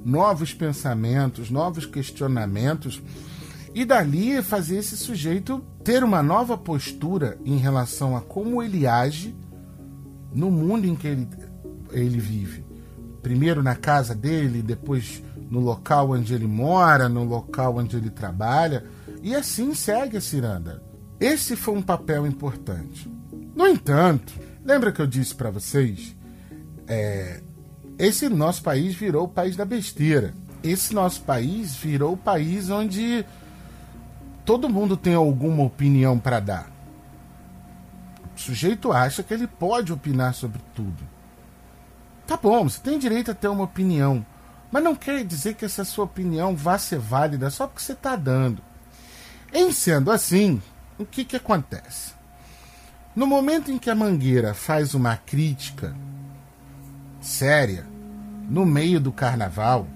novos 0.05 0.53
pensamentos, 0.53 1.51
novos 1.51 1.87
questionamentos, 1.87 3.01
e 3.75 3.85
dali 3.85 4.43
fazer 4.43 4.77
esse 4.77 4.97
sujeito 4.97 5.65
ter 5.83 6.05
uma 6.05 6.23
nova 6.23 6.59
postura 6.59 7.39
em 7.45 7.57
relação 7.57 8.15
a 8.17 8.21
como 8.21 8.63
ele 8.63 8.87
age 8.87 9.35
no 10.35 10.51
mundo 10.51 10.87
em 10.87 10.95
que 10.95 11.07
ele, 11.07 11.29
ele 11.91 12.19
vive. 12.19 12.65
Primeiro 13.23 13.63
na 13.63 13.75
casa 13.75 14.15
dele, 14.15 14.61
depois 14.61 15.23
no 15.49 15.61
local 15.61 16.11
onde 16.11 16.35
ele 16.35 16.47
mora, 16.47 17.09
no 17.09 17.25
local 17.25 17.77
onde 17.77 17.97
ele 17.97 18.11
trabalha, 18.11 18.85
e 19.23 19.35
assim 19.35 19.75
segue 19.75 20.17
a 20.17 20.21
ciranda. 20.21 20.83
Esse 21.21 21.57
foi 21.57 21.75
um 21.75 21.83
papel 21.83 22.27
importante. 22.27 23.11
No 23.55 23.67
entanto, 23.67 24.33
Lembra 24.65 24.93
que 24.93 25.03
eu 25.03 25.07
disse 25.07 25.35
para 25.35 25.51
vocês? 25.51 26.17
É, 26.87 27.43
esse 27.99 28.29
nosso 28.29 28.63
país 28.63 28.95
virou 28.95 29.25
o 29.25 29.29
país 29.29 29.57
da 29.57 29.65
besteira. 29.65 30.35
Esse 30.63 30.95
nosso 30.95 31.23
país 31.23 31.75
virou 31.75 32.13
o 32.13 32.17
país 32.17 32.71
onde 32.71 33.27
todo 34.45 34.69
mundo 34.69 34.97
tem 34.97 35.15
alguma 35.15 35.65
opinião 35.65 36.17
para 36.19 36.39
dar. 36.39 36.71
O 38.37 38.41
sujeito 38.41 38.93
acha 38.93 39.23
que 39.23 39.35
ele 39.35 39.49
pode 39.49 39.93
opinar 39.93 40.33
sobre 40.33 40.61
tudo. 40.75 41.03
Tá 42.25 42.37
bom, 42.37 42.69
você 42.69 42.81
tem 42.81 42.99
direito 42.99 43.33
a 43.33 43.35
ter 43.35 43.49
uma 43.49 43.65
opinião, 43.65 44.25
mas 44.71 44.83
não 44.83 44.95
quer 44.95 45.25
dizer 45.25 45.55
que 45.55 45.65
essa 45.65 45.85
sua 45.85 46.05
opinião 46.05 46.55
vá 46.55 46.79
ser 46.79 47.01
válida 47.01 47.51
só 47.51 47.67
porque 47.67 47.83
você 47.83 47.93
está 47.93 48.15
dando. 48.15 48.63
Em 49.53 49.71
sendo 49.71 50.11
assim, 50.11 50.61
o 50.99 51.05
que, 51.05 51.25
que 51.25 51.37
acontece? 51.37 52.13
No 53.15 53.27
momento 53.27 53.71
em 53.71 53.79
que 53.79 53.91
a 53.91 53.95
Mangueira 53.95 54.55
faz 54.55 54.95
uma 54.95 55.17
crítica 55.17 55.95
séria 57.21 57.87
no 58.49 58.65
meio 58.65 58.99
do 58.99 59.13
carnaval, 59.13 59.87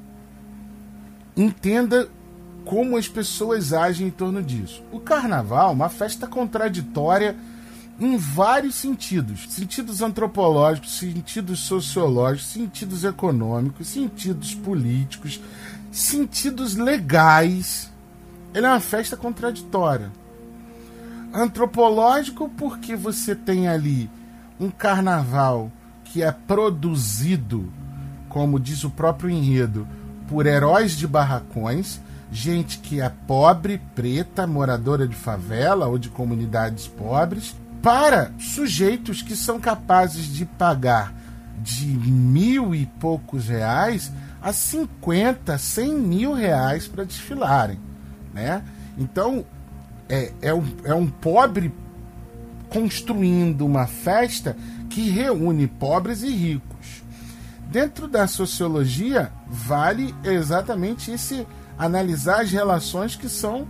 entenda 1.37 2.09
como 2.66 2.97
as 2.97 3.09
pessoas 3.09 3.73
agem 3.73 4.09
em 4.09 4.11
torno 4.11 4.42
disso. 4.42 4.83
O 4.92 5.01
carnaval 5.01 5.71
é 5.71 5.73
uma 5.73 5.88
festa 5.88 6.27
contraditória 6.27 7.37
em 7.99 8.16
vários 8.16 8.75
sentidos: 8.75 9.47
sentidos 9.49 10.03
antropológicos, 10.03 10.99
sentidos 10.99 11.61
sociológicos, 11.61 12.53
sentidos 12.53 13.05
econômicos, 13.05 13.88
sentidos 13.88 14.55
políticos, 14.55 15.40
sentidos 15.90 16.75
legais. 16.75 17.90
Ele 18.57 18.64
é 18.64 18.71
uma 18.71 18.81
festa 18.81 19.19
contraditória 19.19 20.11
antropológico 21.35 22.49
porque 22.57 22.97
você 22.97 23.35
tem 23.35 23.69
ali 23.69 24.09
um 24.59 24.71
carnaval 24.71 25.71
que 26.03 26.23
é 26.23 26.33
produzido, 26.33 27.71
como 28.31 28.59
diz 28.59 28.83
o 28.83 28.88
próprio 28.88 29.29
enredo, 29.29 29.87
por 30.27 30.47
heróis 30.47 30.92
de 30.92 31.07
barracões, 31.07 32.01
gente 32.33 32.79
que 32.79 32.99
é 32.99 33.11
pobre, 33.11 33.79
preta, 33.95 34.47
moradora 34.47 35.07
de 35.07 35.14
favela 35.14 35.87
ou 35.87 35.99
de 35.99 36.09
comunidades 36.09 36.88
pobres, 36.88 37.55
para 37.83 38.33
sujeitos 38.38 39.21
que 39.21 39.37
são 39.37 39.61
capazes 39.61 40.33
de 40.33 40.47
pagar 40.47 41.12
de 41.59 41.85
mil 41.85 42.75
e 42.75 42.87
poucos 42.87 43.49
reais 43.49 44.11
a 44.40 44.51
50, 44.51 45.59
100 45.59 45.95
mil 45.95 46.33
reais 46.33 46.88
para 46.88 47.05
desfilarem. 47.05 47.86
Né? 48.37 48.62
Então, 48.99 49.46
é, 50.11 50.31
é, 50.42 50.55
um, 50.55 50.64
é 50.85 50.94
um 50.94 51.07
pobre 51.07 51.72
construindo 52.68 53.64
uma 53.64 53.87
festa 53.87 54.55
que 54.90 55.09
reúne 55.09 55.66
pobres 55.66 56.22
e 56.22 56.29
ricos. 56.29 57.03
Dentro 57.70 58.07
da 58.07 58.27
sociologia, 58.27 59.33
vale 59.49 60.14
exatamente 60.22 61.11
esse 61.11 61.46
analisar 61.79 62.42
as 62.42 62.51
relações 62.51 63.16
que 63.16 63.29
são 63.29 63.66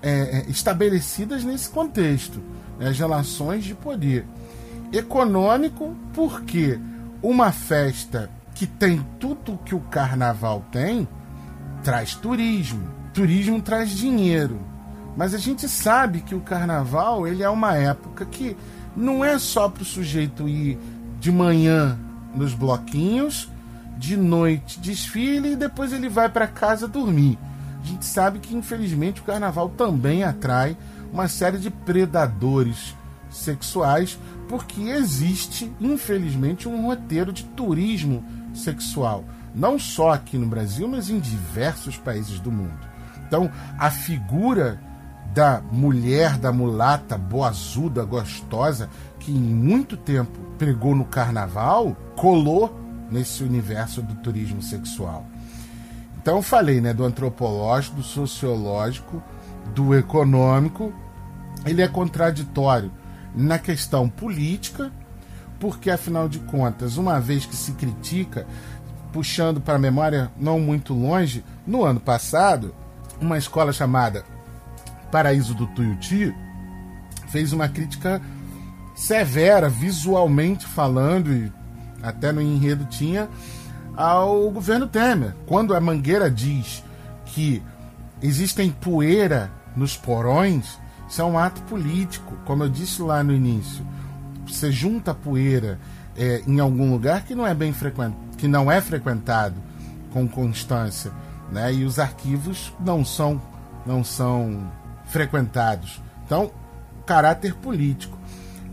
é, 0.00 0.38
é 0.38 0.44
estabelecidas 0.48 1.42
nesse 1.42 1.68
contexto, 1.68 2.40
né, 2.78 2.90
as 2.90 2.98
relações 2.98 3.64
de 3.64 3.74
poder. 3.74 4.24
Econômico, 4.92 5.96
porque 6.14 6.78
uma 7.20 7.50
festa 7.50 8.30
que 8.54 8.68
tem 8.68 9.04
tudo 9.18 9.58
que 9.64 9.74
o 9.74 9.80
carnaval 9.80 10.64
tem, 10.70 11.08
traz 11.82 12.14
turismo. 12.14 12.95
Turismo 13.16 13.62
traz 13.62 13.92
dinheiro. 13.92 14.60
Mas 15.16 15.32
a 15.32 15.38
gente 15.38 15.66
sabe 15.66 16.20
que 16.20 16.34
o 16.34 16.40
carnaval 16.42 17.26
ele 17.26 17.42
é 17.42 17.48
uma 17.48 17.74
época 17.74 18.26
que 18.26 18.54
não 18.94 19.24
é 19.24 19.38
só 19.38 19.70
para 19.70 19.82
o 19.82 19.86
sujeito 19.86 20.46
ir 20.46 20.78
de 21.18 21.32
manhã 21.32 21.98
nos 22.34 22.52
bloquinhos, 22.52 23.48
de 23.96 24.18
noite 24.18 24.78
desfile 24.78 25.52
e 25.52 25.56
depois 25.56 25.94
ele 25.94 26.10
vai 26.10 26.28
para 26.28 26.46
casa 26.46 26.86
dormir. 26.86 27.38
A 27.82 27.86
gente 27.86 28.04
sabe 28.04 28.38
que 28.38 28.54
infelizmente 28.54 29.22
o 29.22 29.24
carnaval 29.24 29.70
também 29.70 30.22
atrai 30.22 30.76
uma 31.10 31.26
série 31.26 31.56
de 31.56 31.70
predadores 31.70 32.94
sexuais, 33.30 34.18
porque 34.46 34.82
existe, 34.90 35.72
infelizmente, 35.80 36.68
um 36.68 36.82
roteiro 36.84 37.32
de 37.32 37.44
turismo 37.44 38.22
sexual, 38.52 39.24
não 39.54 39.78
só 39.78 40.10
aqui 40.10 40.36
no 40.36 40.46
Brasil, 40.46 40.86
mas 40.86 41.08
em 41.08 41.18
diversos 41.18 41.96
países 41.96 42.38
do 42.40 42.52
mundo. 42.52 42.95
Então, 43.26 43.50
a 43.78 43.90
figura 43.90 44.80
da 45.34 45.60
mulher, 45.70 46.38
da 46.38 46.50
mulata 46.50 47.18
boazuda, 47.18 48.04
gostosa, 48.04 48.88
que 49.18 49.30
em 49.30 49.38
muito 49.38 49.96
tempo 49.96 50.38
pregou 50.56 50.94
no 50.94 51.04
carnaval, 51.04 51.94
colou 52.16 52.74
nesse 53.10 53.44
universo 53.44 54.00
do 54.00 54.14
turismo 54.16 54.62
sexual. 54.62 55.26
Então 56.16 56.40
falei, 56.40 56.80
né, 56.80 56.94
do 56.94 57.04
antropológico, 57.04 57.96
do 57.96 58.02
sociológico, 58.02 59.22
do 59.74 59.94
econômico. 59.94 60.92
Ele 61.64 61.82
é 61.82 61.88
contraditório 61.88 62.90
na 63.34 63.58
questão 63.58 64.08
política, 64.08 64.90
porque 65.60 65.90
afinal 65.90 66.28
de 66.28 66.38
contas, 66.40 66.96
uma 66.96 67.20
vez 67.20 67.44
que 67.44 67.54
se 67.54 67.72
critica, 67.72 68.46
puxando 69.12 69.60
para 69.60 69.74
a 69.74 69.78
memória 69.78 70.30
não 70.36 70.58
muito 70.58 70.94
longe, 70.94 71.44
no 71.66 71.84
ano 71.84 72.00
passado, 72.00 72.74
uma 73.20 73.38
escola 73.38 73.72
chamada 73.72 74.24
Paraíso 75.10 75.54
do 75.54 75.66
Tuiuti, 75.68 76.34
fez 77.28 77.52
uma 77.52 77.68
crítica 77.68 78.20
severa, 78.94 79.68
visualmente 79.68 80.66
falando, 80.66 81.32
e 81.32 81.52
até 82.02 82.32
no 82.32 82.40
enredo 82.40 82.84
tinha, 82.86 83.28
ao 83.96 84.50
governo 84.50 84.86
Temer. 84.86 85.34
Quando 85.46 85.74
a 85.74 85.80
Mangueira 85.80 86.30
diz 86.30 86.82
que 87.26 87.62
existem 88.22 88.70
poeira 88.70 89.50
nos 89.76 89.96
porões, 89.96 90.78
isso 91.08 91.20
é 91.20 91.24
um 91.24 91.38
ato 91.38 91.62
político, 91.62 92.36
como 92.44 92.64
eu 92.64 92.68
disse 92.68 93.02
lá 93.02 93.22
no 93.22 93.32
início. 93.32 93.86
Você 94.46 94.70
junta 94.72 95.14
poeira 95.14 95.78
é, 96.16 96.42
em 96.46 96.60
algum 96.60 96.90
lugar 96.90 97.22
que 97.24 97.34
não 97.34 97.46
é 97.46 97.54
bem 97.54 97.72
frequentado, 97.72 98.16
que 98.38 98.48
não 98.48 98.70
é 98.70 98.80
frequentado 98.80 99.54
com 100.12 100.26
constância, 100.26 101.12
né? 101.50 101.72
E 101.72 101.84
os 101.84 101.98
arquivos 101.98 102.72
não 102.80 103.04
são 103.04 103.40
não 103.84 104.02
são 104.02 104.70
frequentados. 105.06 106.02
Então, 106.24 106.50
caráter 107.06 107.54
político. 107.54 108.18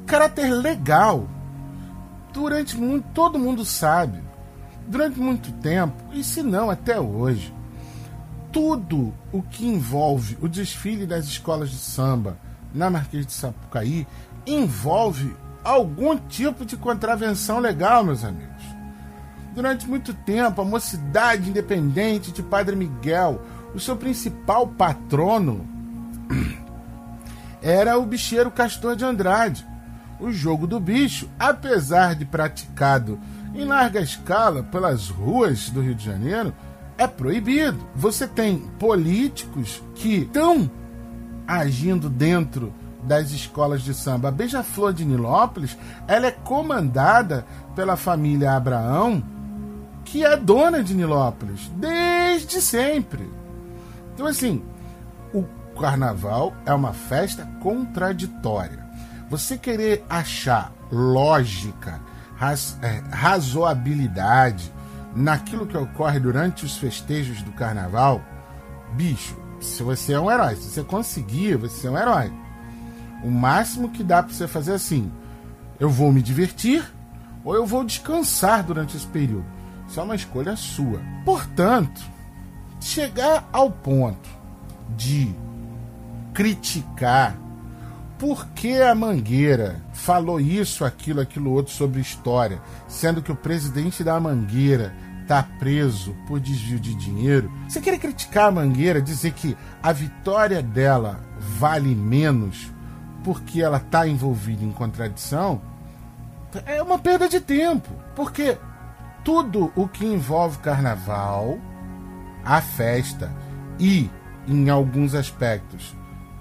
Caráter 0.05 0.49
legal. 0.51 1.27
Durante 2.33 2.75
muito, 2.75 3.07
todo 3.13 3.37
mundo 3.37 3.63
sabe, 3.63 4.19
durante 4.87 5.19
muito 5.19 5.51
tempo, 5.51 5.95
e 6.11 6.23
se 6.23 6.41
não 6.41 6.67
até 6.67 6.99
hoje, 6.99 7.53
tudo 8.51 9.13
o 9.31 9.43
que 9.43 9.67
envolve 9.67 10.35
o 10.41 10.47
desfile 10.47 11.05
das 11.05 11.25
escolas 11.25 11.69
de 11.69 11.77
samba 11.77 12.37
na 12.73 12.89
Marquês 12.89 13.27
de 13.27 13.33
Sapucaí 13.33 14.07
envolve 14.47 15.35
algum 15.63 16.17
tipo 16.17 16.65
de 16.65 16.75
contravenção 16.75 17.59
legal, 17.59 18.03
meus 18.03 18.23
amigos. 18.23 18.52
Durante 19.53 19.87
muito 19.87 20.15
tempo, 20.15 20.61
a 20.61 20.65
Mocidade 20.65 21.49
Independente 21.49 22.31
de 22.31 22.41
Padre 22.41 22.75
Miguel, 22.75 23.39
o 23.75 23.79
seu 23.79 23.95
principal 23.95 24.67
patrono, 24.67 25.67
era 27.61 27.97
o 27.99 28.05
bicheiro 28.05 28.49
Castor 28.49 28.95
de 28.95 29.05
Andrade. 29.05 29.65
O 30.19 30.31
jogo 30.31 30.65
do 30.65 30.79
bicho, 30.79 31.29
apesar 31.37 32.15
de 32.15 32.25
praticado 32.25 33.19
em 33.53 33.65
larga 33.65 33.99
escala 33.99 34.63
pelas 34.63 35.09
ruas 35.09 35.69
do 35.69 35.81
Rio 35.81 35.93
de 35.93 36.05
Janeiro, 36.05 36.53
é 36.97 37.05
proibido. 37.05 37.77
Você 37.95 38.27
tem 38.27 38.57
políticos 38.79 39.83
que 39.93 40.21
estão 40.21 40.69
agindo 41.47 42.09
dentro 42.09 42.73
das 43.03 43.31
escolas 43.31 43.83
de 43.83 43.93
samba. 43.93 44.29
A 44.29 44.31
Beija-Flor 44.31 44.93
de 44.93 45.05
Nilópolis, 45.05 45.77
ela 46.07 46.27
é 46.27 46.31
comandada 46.31 47.45
pela 47.75 47.95
família 47.97 48.55
Abraão, 48.55 49.21
que 50.05 50.23
é 50.23 50.35
dona 50.37 50.83
de 50.83 50.93
Nilópolis 50.93 51.71
desde 51.75 52.61
sempre. 52.61 53.29
Então 54.13 54.25
assim, 54.27 54.63
o 55.33 55.43
carnaval 55.79 56.53
é 56.65 56.73
uma 56.73 56.93
festa 56.93 57.45
contraditória. 57.61 58.83
Você 59.29 59.57
querer 59.57 60.05
achar 60.09 60.71
lógica, 60.91 61.99
raz, 62.35 62.77
é, 62.81 63.01
razoabilidade 63.09 64.71
naquilo 65.15 65.65
que 65.65 65.77
ocorre 65.77 66.19
durante 66.19 66.65
os 66.65 66.77
festejos 66.77 67.41
do 67.41 67.51
carnaval, 67.51 68.21
bicho, 68.93 69.35
se 69.59 69.81
você 69.81 70.13
é 70.13 70.19
um 70.19 70.29
herói, 70.29 70.55
se 70.55 70.69
você 70.69 70.83
conseguir, 70.83 71.55
você 71.57 71.87
é 71.87 71.91
um 71.91 71.97
herói. 71.97 72.31
O 73.23 73.31
máximo 73.31 73.89
que 73.89 74.03
dá 74.03 74.21
para 74.21 74.33
você 74.33 74.47
fazer 74.47 74.73
é 74.73 74.75
assim: 74.75 75.11
eu 75.79 75.89
vou 75.89 76.11
me 76.11 76.21
divertir 76.21 76.83
ou 77.43 77.55
eu 77.55 77.65
vou 77.65 77.83
descansar 77.83 78.63
durante 78.63 78.97
esse 78.97 79.07
período. 79.07 79.45
Isso 79.93 79.99
é 79.99 80.03
uma 80.03 80.15
escolha 80.15 80.55
sua. 80.55 80.99
Portanto, 81.23 82.01
chegar 82.81 83.47
ao 83.53 83.69
ponto 83.69 84.27
de 84.97 85.31
criticar 86.33 87.37
por 88.17 88.47
que 88.55 88.81
a 88.81 88.95
Mangueira 88.95 89.83
falou 89.93 90.39
isso, 90.39 90.83
aquilo, 90.83 91.21
aquilo 91.21 91.51
outro 91.51 91.71
sobre 91.71 92.01
história, 92.01 92.59
sendo 92.87 93.21
que 93.21 93.31
o 93.31 93.35
presidente 93.35 94.03
da 94.03 94.19
Mangueira 94.19 94.95
está 95.21 95.43
preso 95.43 96.15
por 96.27 96.39
desvio 96.39 96.79
de 96.79 96.95
dinheiro. 96.95 97.51
Você 97.69 97.79
quer 97.79 97.99
criticar 97.99 98.47
a 98.47 98.51
Mangueira, 98.51 98.99
dizer 98.99 99.33
que 99.33 99.55
a 99.83 99.91
vitória 99.93 100.63
dela 100.63 101.19
vale 101.39 101.93
menos 101.93 102.71
porque 103.23 103.61
ela 103.61 103.77
está 103.77 104.07
envolvida 104.07 104.65
em 104.65 104.71
contradição? 104.71 105.61
É 106.65 106.81
uma 106.81 106.97
perda 106.97 107.29
de 107.29 107.39
tempo, 107.39 107.91
porque 108.15 108.57
tudo 109.23 109.71
o 109.75 109.87
que 109.87 110.05
envolve 110.05 110.57
carnaval, 110.59 111.57
a 112.43 112.61
festa 112.61 113.31
e, 113.79 114.09
em 114.47 114.69
alguns 114.69 115.15
aspectos, 115.15 115.95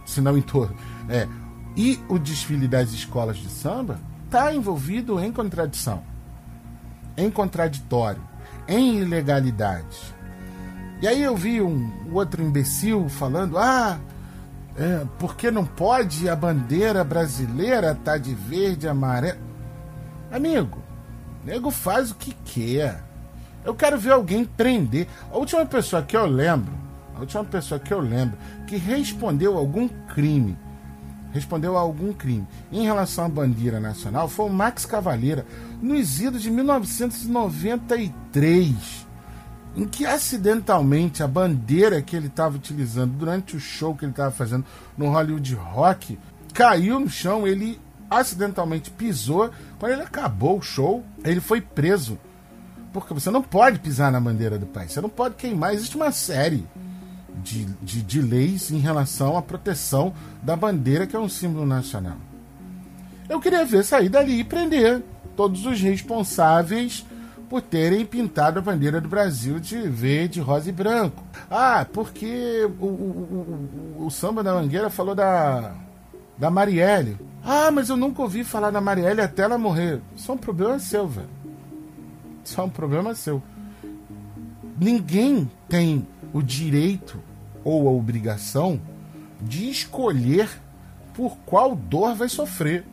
se 0.04 0.20
não 0.20 0.36
em 0.36 0.42
todo, 0.42 0.74
é, 1.08 1.28
e 1.76 2.00
o 2.08 2.18
desfile 2.18 2.68
das 2.68 2.92
escolas 2.92 3.36
de 3.36 3.48
samba 3.48 3.98
está 4.24 4.52
envolvido 4.54 5.20
em 5.20 5.32
contradição, 5.32 6.02
em 7.16 7.30
contraditório, 7.30 8.22
em 8.66 8.98
ilegalidade. 8.98 10.14
E 11.00 11.08
aí 11.08 11.22
eu 11.22 11.36
vi 11.36 11.60
um 11.60 11.90
outro 12.12 12.42
imbecil 12.42 13.08
falando: 13.08 13.58
ah, 13.58 13.98
é, 14.76 15.06
porque 15.18 15.50
não 15.50 15.64
pode 15.64 16.28
a 16.28 16.36
bandeira 16.36 17.02
brasileira 17.04 17.94
tá 17.94 18.16
de 18.16 18.34
verde 18.34 18.86
e 18.86 18.88
amarelo? 18.88 19.40
Amigo, 20.30 20.81
nego 21.44 21.70
faz 21.70 22.10
o 22.10 22.14
que 22.14 22.34
quer. 22.44 23.02
Eu 23.64 23.74
quero 23.74 23.98
ver 23.98 24.12
alguém 24.12 24.44
prender. 24.44 25.06
A 25.30 25.36
última 25.36 25.64
pessoa 25.64 26.02
que 26.02 26.16
eu 26.16 26.26
lembro, 26.26 26.72
a 27.14 27.20
última 27.20 27.44
pessoa 27.44 27.78
que 27.78 27.92
eu 27.92 28.00
lembro 28.00 28.36
que 28.66 28.76
respondeu 28.76 29.56
algum 29.56 29.88
crime 29.88 30.56
respondeu 31.32 31.76
a 31.76 31.80
algum 31.80 32.12
crime 32.12 32.46
em 32.70 32.84
relação 32.84 33.24
à 33.24 33.28
bandeira 33.28 33.80
nacional 33.80 34.28
foi 34.28 34.46
o 34.46 34.52
Max 34.52 34.84
Cavalheira, 34.84 35.44
nos 35.80 36.20
idos 36.20 36.42
de 36.42 36.50
1993, 36.50 39.06
em 39.74 39.86
que 39.86 40.04
acidentalmente 40.04 41.22
a 41.22 41.26
bandeira 41.26 42.02
que 42.02 42.14
ele 42.14 42.26
estava 42.26 42.56
utilizando 42.56 43.14
durante 43.14 43.56
o 43.56 43.60
show 43.60 43.96
que 43.96 44.04
ele 44.04 44.12
estava 44.12 44.30
fazendo 44.30 44.66
no 44.96 45.08
Hollywood 45.08 45.54
Rock 45.54 46.18
caiu 46.52 47.00
no 47.00 47.08
chão, 47.08 47.46
ele 47.46 47.80
acidentalmente 48.18 48.90
pisou. 48.90 49.50
Quando 49.78 49.92
ele 49.92 50.02
acabou 50.02 50.58
o 50.58 50.62
show, 50.62 51.04
ele 51.24 51.40
foi 51.40 51.60
preso. 51.60 52.18
Porque 52.92 53.14
você 53.14 53.30
não 53.30 53.42
pode 53.42 53.78
pisar 53.78 54.12
na 54.12 54.20
bandeira 54.20 54.58
do 54.58 54.66
país, 54.66 54.92
você 54.92 55.00
não 55.00 55.08
pode 55.08 55.36
queimar. 55.36 55.74
Existe 55.74 55.96
uma 55.96 56.12
série 56.12 56.66
de, 57.42 57.64
de, 57.82 58.02
de 58.02 58.20
leis 58.20 58.70
em 58.70 58.78
relação 58.78 59.36
à 59.36 59.42
proteção 59.42 60.12
da 60.42 60.54
bandeira, 60.54 61.06
que 61.06 61.16
é 61.16 61.18
um 61.18 61.28
símbolo 61.28 61.66
nacional. 61.66 62.16
Eu 63.28 63.40
queria 63.40 63.64
ver 63.64 63.84
sair 63.84 64.08
dali 64.08 64.40
e 64.40 64.44
prender 64.44 65.02
todos 65.34 65.64
os 65.64 65.80
responsáveis 65.80 67.06
por 67.48 67.62
terem 67.62 68.04
pintado 68.04 68.58
a 68.58 68.62
bandeira 68.62 69.00
do 69.00 69.08
Brasil 69.08 69.58
de 69.58 69.88
verde, 69.88 70.40
rosa 70.40 70.68
e 70.68 70.72
branco. 70.72 71.22
Ah, 71.50 71.86
porque 71.90 72.66
o, 72.80 72.84
o, 72.84 73.98
o, 73.98 74.06
o 74.06 74.10
samba 74.10 74.42
da 74.42 74.54
Mangueira 74.54 74.88
falou 74.88 75.14
da, 75.14 75.74
da 76.42 76.50
Marielle. 76.50 77.16
Ah, 77.44 77.70
mas 77.70 77.88
eu 77.88 77.96
nunca 77.96 78.20
ouvi 78.20 78.42
falar 78.42 78.72
da 78.72 78.80
Marielle 78.80 79.20
até 79.20 79.42
ela 79.44 79.56
morrer. 79.56 80.00
Isso 80.16 80.28
é 80.28 80.34
um 80.34 80.38
problema 80.38 80.76
seu, 80.80 81.06
velho. 81.06 81.28
Isso 82.44 82.60
é 82.60 82.64
um 82.64 82.68
problema 82.68 83.14
seu. 83.14 83.40
Ninguém 84.76 85.48
tem 85.68 86.04
o 86.32 86.42
direito 86.42 87.20
ou 87.62 87.88
a 87.88 87.92
obrigação 87.92 88.80
de 89.40 89.70
escolher 89.70 90.48
por 91.14 91.36
qual 91.46 91.76
dor 91.76 92.16
vai 92.16 92.28
sofrer. 92.28 92.84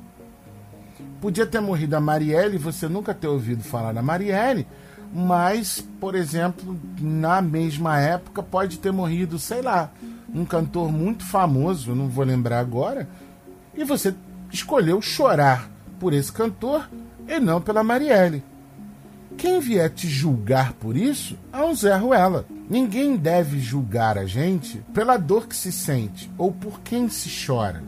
Podia 1.19 1.47
ter 1.47 1.59
morrido 1.59 1.95
a 1.95 1.99
Marielle 1.99 2.59
você 2.59 2.87
nunca 2.87 3.15
ter 3.15 3.27
ouvido 3.27 3.63
falar 3.63 3.93
da 3.93 4.01
Marielle, 4.03 4.67
mas, 5.11 5.83
por 5.99 6.13
exemplo, 6.13 6.79
na 7.01 7.41
mesma 7.41 7.99
época 7.99 8.43
pode 8.43 8.77
ter 8.77 8.91
morrido, 8.91 9.39
sei 9.39 9.63
lá, 9.63 9.89
um 10.31 10.45
cantor 10.45 10.91
muito 10.91 11.25
famoso, 11.25 11.95
não 11.95 12.07
vou 12.07 12.23
lembrar 12.23 12.59
agora, 12.59 13.09
e 13.79 13.83
você 13.85 14.13
escolheu 14.51 15.01
chorar 15.01 15.69
por 16.01 16.11
esse 16.11 16.29
cantor 16.29 16.89
e 17.25 17.39
não 17.39 17.61
pela 17.61 17.81
Marielle. 17.81 18.43
Quem 19.37 19.61
vier 19.61 19.89
te 19.89 20.05
julgar 20.05 20.73
por 20.73 20.97
isso 20.97 21.37
é 21.53 21.63
um 21.63 21.73
Zé 21.73 21.95
Ruela. 21.95 22.45
Ninguém 22.69 23.15
deve 23.15 23.57
julgar 23.57 24.17
a 24.17 24.25
gente 24.25 24.83
pela 24.93 25.15
dor 25.15 25.47
que 25.47 25.55
se 25.55 25.71
sente 25.71 26.29
ou 26.37 26.51
por 26.51 26.81
quem 26.81 27.07
se 27.07 27.29
chora. 27.45 27.81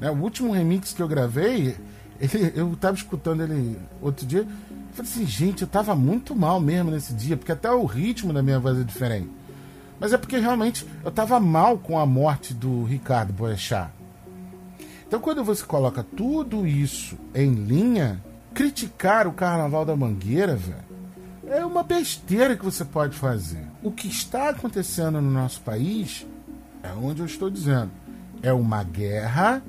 Né? 0.00 0.10
O 0.10 0.16
último 0.16 0.52
remix 0.52 0.92
que 0.92 1.00
eu 1.00 1.06
gravei, 1.06 1.76
ele, 2.20 2.52
eu 2.56 2.72
estava 2.72 2.96
escutando 2.96 3.44
ele 3.44 3.78
outro 4.02 4.26
dia. 4.26 4.40
Eu 4.40 4.46
falei 4.92 5.12
assim, 5.12 5.24
gente, 5.24 5.62
eu 5.62 5.66
estava 5.66 5.94
muito 5.94 6.34
mal 6.34 6.60
mesmo 6.60 6.90
nesse 6.90 7.14
dia, 7.14 7.36
porque 7.36 7.52
até 7.52 7.70
o 7.70 7.84
ritmo 7.84 8.32
da 8.32 8.42
minha 8.42 8.58
voz 8.58 8.76
é 8.76 8.82
diferente. 8.82 9.30
Mas 10.00 10.12
é 10.12 10.18
porque 10.18 10.38
realmente 10.38 10.84
eu 11.04 11.10
estava 11.10 11.38
mal 11.38 11.78
com 11.78 11.96
a 11.96 12.04
morte 12.04 12.52
do 12.52 12.82
Ricardo 12.82 13.32
Boechat. 13.32 13.97
Então, 15.08 15.20
quando 15.20 15.42
você 15.42 15.64
coloca 15.64 16.04
tudo 16.04 16.66
isso 16.66 17.16
em 17.34 17.50
linha, 17.50 18.22
criticar 18.52 19.26
o 19.26 19.32
Carnaval 19.32 19.86
da 19.86 19.96
Mangueira, 19.96 20.54
velho, 20.54 20.84
é 21.46 21.64
uma 21.64 21.82
besteira 21.82 22.54
que 22.54 22.64
você 22.64 22.84
pode 22.84 23.16
fazer. 23.16 23.64
O 23.82 23.90
que 23.90 24.06
está 24.06 24.50
acontecendo 24.50 25.18
no 25.22 25.30
nosso 25.30 25.62
país 25.62 26.26
é 26.82 26.92
onde 26.92 27.20
eu 27.20 27.26
estou 27.26 27.48
dizendo. 27.48 27.90
É 28.42 28.52
uma 28.52 28.84
guerra 28.84 29.62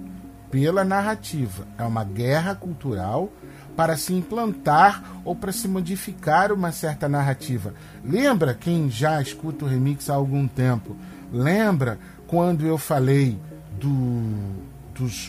pela 0.51 0.83
narrativa. 0.83 1.65
É 1.77 1.83
uma 1.83 2.03
guerra 2.03 2.53
cultural 2.53 3.31
para 3.77 3.95
se 3.95 4.13
implantar 4.13 5.21
ou 5.23 5.33
para 5.33 5.53
se 5.53 5.69
modificar 5.69 6.51
uma 6.51 6.73
certa 6.73 7.07
narrativa. 7.07 7.73
Lembra 8.03 8.53
quem 8.53 8.91
já 8.91 9.21
escuta 9.21 9.63
o 9.63 9.67
remix 9.69 10.09
há 10.09 10.15
algum 10.15 10.49
tempo? 10.49 10.97
Lembra 11.31 11.97
quando 12.27 12.65
eu 12.65 12.77
falei 12.77 13.39
do, 13.79 13.89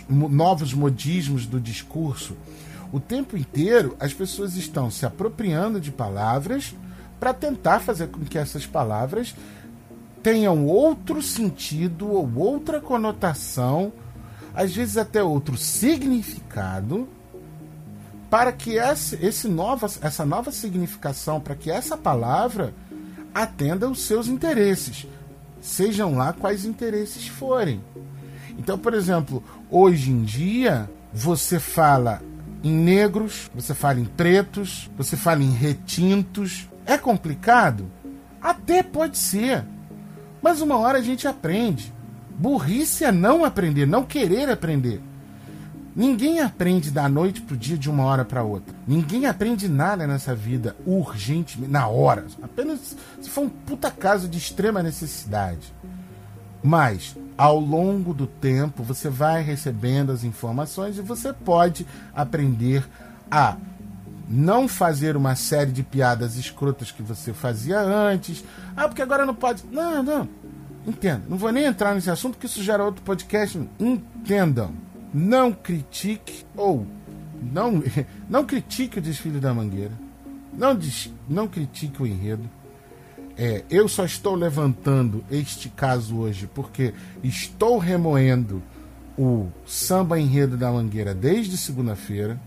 novos 0.09 0.73
modismos 0.73 1.47
do 1.47 1.61
discurso? 1.61 2.37
O 2.93 2.99
tempo 2.99 3.37
inteiro 3.37 3.97
as 4.01 4.13
pessoas 4.13 4.57
estão 4.57 4.91
se 4.91 5.07
apropriando 5.07 5.81
de 5.81 5.91
palavras 5.91 6.75
para 7.19 7.35
tentar 7.35 7.81
fazer 7.81 8.09
com 8.09 8.25
que 8.25 8.39
essas 8.39 8.67
palavras 8.67 9.35
tenham 10.23 10.67
outro 10.67 11.23
sentido 11.23 12.11
ou 12.11 12.31
outra 12.37 12.81
conotação 12.81 13.93
às 14.55 14.75
vezes 14.75 14.97
até 14.97 15.23
outro 15.23 15.57
significado, 15.57 17.09
para 18.29 18.53
que 18.53 18.79
essa, 18.79 19.17
esse 19.25 19.49
nova, 19.49 19.87
essa 20.01 20.25
nova 20.25 20.53
significação, 20.53 21.41
para 21.41 21.55
que 21.55 21.71
essa 21.71 21.97
palavra 21.97 22.75
atenda 23.35 23.89
os 23.89 24.03
seus 24.03 24.29
interesses, 24.29 25.07
sejam 25.61 26.17
lá 26.17 26.33
quais 26.33 26.65
interesses 26.65 27.27
forem. 27.27 27.83
Então, 28.61 28.79
por 28.79 28.93
exemplo, 28.93 29.43
hoje 29.71 30.11
em 30.11 30.23
dia, 30.23 30.89
você 31.15 31.59
fala 31.59 32.21
em 32.63 32.71
negros, 32.71 33.51
você 33.55 33.73
fala 33.73 33.99
em 33.99 34.05
pretos, 34.05 34.91
você 34.99 35.17
fala 35.17 35.43
em 35.43 35.51
retintos. 35.51 36.69
É 36.85 36.99
complicado? 36.99 37.91
Até 38.39 38.83
pode 38.83 39.17
ser. 39.17 39.65
Mas 40.43 40.61
uma 40.61 40.77
hora 40.77 40.99
a 40.99 41.03
gente 41.03 41.27
aprende. 41.27 41.91
Burrice 42.37 43.03
é 43.03 43.11
não 43.11 43.47
aprender, 43.47 43.87
não 43.87 44.05
querer 44.05 44.51
aprender. 44.51 45.01
Ninguém 45.97 46.41
aprende 46.41 46.91
da 46.91 47.09
noite 47.09 47.41
pro 47.41 47.57
dia 47.57 47.79
de 47.79 47.89
uma 47.89 48.05
hora 48.05 48.27
para 48.27 48.43
outra. 48.43 48.75
Ninguém 48.87 49.25
aprende 49.25 49.69
nada 49.69 50.07
nessa 50.07 50.35
vida 50.35 50.77
urgentemente, 50.85 51.73
na 51.73 51.89
hora. 51.89 52.27
Apenas 52.43 52.95
se 53.23 53.31
for 53.31 53.41
um 53.41 53.49
puta 53.49 53.91
caso 53.91 54.29
de 54.29 54.37
extrema 54.37 54.83
necessidade. 54.83 55.73
Mas, 56.63 57.17
ao 57.41 57.59
longo 57.59 58.13
do 58.13 58.27
tempo, 58.27 58.83
você 58.83 59.09
vai 59.09 59.43
recebendo 59.43 60.13
as 60.13 60.25
informações 60.25 60.99
e 60.99 61.01
você 61.01 61.33
pode 61.33 61.87
aprender 62.15 62.87
a 63.31 63.57
não 64.29 64.69
fazer 64.69 65.17
uma 65.17 65.35
série 65.35 65.73
de 65.73 65.83
piadas 65.83 66.37
escrotas 66.37 66.93
que 66.93 67.03
você 67.03 67.33
fazia 67.33 67.81
antes. 67.81 68.45
Ah, 68.77 68.87
porque 68.87 69.01
agora 69.01 69.25
não 69.25 69.35
pode. 69.35 69.65
Não, 69.73 70.03
não. 70.03 70.29
Entenda. 70.87 71.23
Não 71.31 71.39
vou 71.39 71.51
nem 71.51 71.65
entrar 71.65 71.95
nesse 71.95 72.11
assunto, 72.11 72.35
porque 72.35 72.45
isso 72.45 72.63
gera 72.63 72.85
outro 72.85 73.03
podcast. 73.03 73.59
Entendam. 73.79 74.75
Não 75.15 75.51
critique 75.51 76.45
ou 76.55 76.87
não, 77.41 77.83
não 78.29 78.45
critique 78.45 78.99
o 78.99 79.03
desfile 79.03 79.41
da 79.41 79.55
Mangueira. 79.55 79.95
Não, 80.53 80.79
não 81.27 81.49
critique 81.49 82.03
o 82.03 82.07
enredo. 82.07 82.45
É, 83.43 83.65
eu 83.71 83.89
só 83.89 84.05
estou 84.05 84.35
levantando 84.35 85.25
este 85.31 85.71
caso 85.71 86.19
hoje 86.19 86.47
porque 86.47 86.93
estou 87.25 87.79
remoendo 87.79 88.63
o 89.17 89.49
samba 89.65 90.21
enredo 90.21 90.59
da 90.59 90.71
Mangueira 90.71 91.15
desde 91.15 91.57
segunda-feira. 91.57 92.39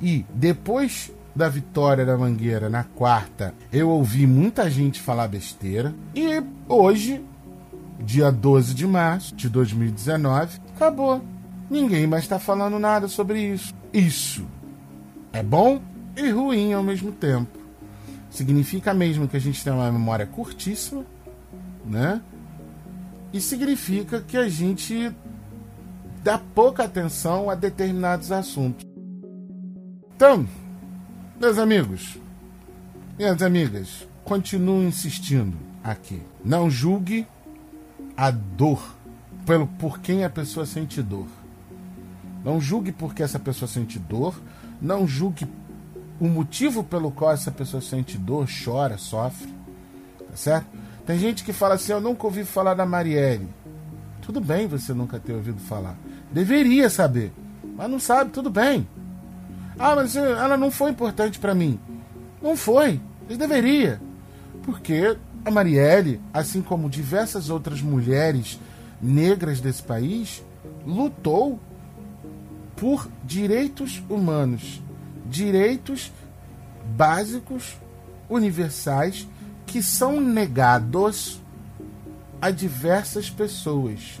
E 0.00 0.24
depois 0.32 1.12
da 1.34 1.50
vitória 1.50 2.06
da 2.06 2.16
Mangueira 2.16 2.70
na 2.70 2.82
quarta, 2.82 3.52
eu 3.70 3.90
ouvi 3.90 4.26
muita 4.26 4.70
gente 4.70 5.02
falar 5.02 5.28
besteira. 5.28 5.94
E 6.14 6.42
hoje, 6.66 7.22
dia 8.00 8.32
12 8.32 8.72
de 8.72 8.86
março 8.86 9.36
de 9.36 9.50
2019, 9.50 10.60
acabou. 10.74 11.22
Ninguém 11.68 12.06
mais 12.06 12.22
está 12.22 12.38
falando 12.38 12.78
nada 12.78 13.06
sobre 13.06 13.52
isso. 13.52 13.74
Isso 13.92 14.46
é 15.30 15.42
bom 15.42 15.78
e 16.16 16.30
ruim 16.30 16.72
ao 16.72 16.82
mesmo 16.82 17.12
tempo. 17.12 17.65
Significa 18.36 18.92
mesmo 18.92 19.26
que 19.26 19.38
a 19.38 19.40
gente 19.40 19.64
tem 19.64 19.72
uma 19.72 19.90
memória 19.90 20.26
curtíssima, 20.26 21.06
né? 21.86 22.20
E 23.32 23.40
significa 23.40 24.20
que 24.20 24.36
a 24.36 24.46
gente 24.46 25.10
dá 26.22 26.36
pouca 26.36 26.84
atenção 26.84 27.48
a 27.48 27.54
determinados 27.54 28.30
assuntos. 28.30 28.84
Então, 30.14 30.46
meus 31.40 31.56
amigos, 31.56 32.18
minhas 33.18 33.40
amigas, 33.40 34.06
continuo 34.22 34.82
insistindo 34.82 35.56
aqui. 35.82 36.20
Não 36.44 36.68
julgue 36.68 37.26
a 38.14 38.30
dor 38.30 38.96
pelo 39.46 39.66
por 39.66 39.98
quem 39.98 40.24
a 40.24 40.30
pessoa 40.30 40.66
sente 40.66 41.00
dor. 41.00 41.26
Não 42.44 42.60
julgue 42.60 42.92
porque 42.92 43.22
essa 43.22 43.38
pessoa 43.38 43.66
sente 43.66 43.98
dor. 43.98 44.38
Não 44.78 45.08
julgue 45.08 45.48
o 46.20 46.26
motivo 46.28 46.82
pelo 46.82 47.10
qual 47.10 47.32
essa 47.32 47.50
pessoa 47.50 47.80
sente 47.80 48.16
dor, 48.16 48.46
chora, 48.64 48.98
sofre. 48.98 49.48
Tá 50.18 50.36
certo? 50.36 50.66
Tem 51.04 51.18
gente 51.18 51.44
que 51.44 51.52
fala 51.52 51.74
assim: 51.74 51.92
Eu 51.92 52.00
nunca 52.00 52.26
ouvi 52.26 52.44
falar 52.44 52.74
da 52.74 52.86
Marielle. 52.86 53.48
Tudo 54.22 54.40
bem 54.40 54.66
você 54.66 54.92
nunca 54.92 55.20
ter 55.20 55.32
ouvido 55.32 55.60
falar. 55.60 55.96
Deveria 56.32 56.90
saber. 56.90 57.32
Mas 57.76 57.90
não 57.90 58.00
sabe, 58.00 58.30
tudo 58.30 58.50
bem. 58.50 58.88
Ah, 59.78 59.94
mas 59.94 60.16
ela 60.16 60.56
não 60.56 60.70
foi 60.70 60.90
importante 60.90 61.38
para 61.38 61.54
mim. 61.54 61.78
Não 62.42 62.56
foi. 62.56 63.00
Ele 63.28 63.38
deveria. 63.38 64.00
Porque 64.62 65.16
a 65.44 65.50
Marielle, 65.50 66.20
assim 66.32 66.60
como 66.60 66.90
diversas 66.90 67.50
outras 67.50 67.80
mulheres 67.80 68.58
negras 69.00 69.60
desse 69.60 69.82
país, 69.82 70.42
lutou 70.84 71.60
por 72.74 73.08
direitos 73.24 74.02
humanos, 74.08 74.82
direitos 75.28 76.12
básicos, 76.84 77.76
universais, 78.28 79.26
que 79.66 79.82
são 79.82 80.20
negados 80.20 81.40
a 82.40 82.50
diversas 82.50 83.28
pessoas, 83.30 84.20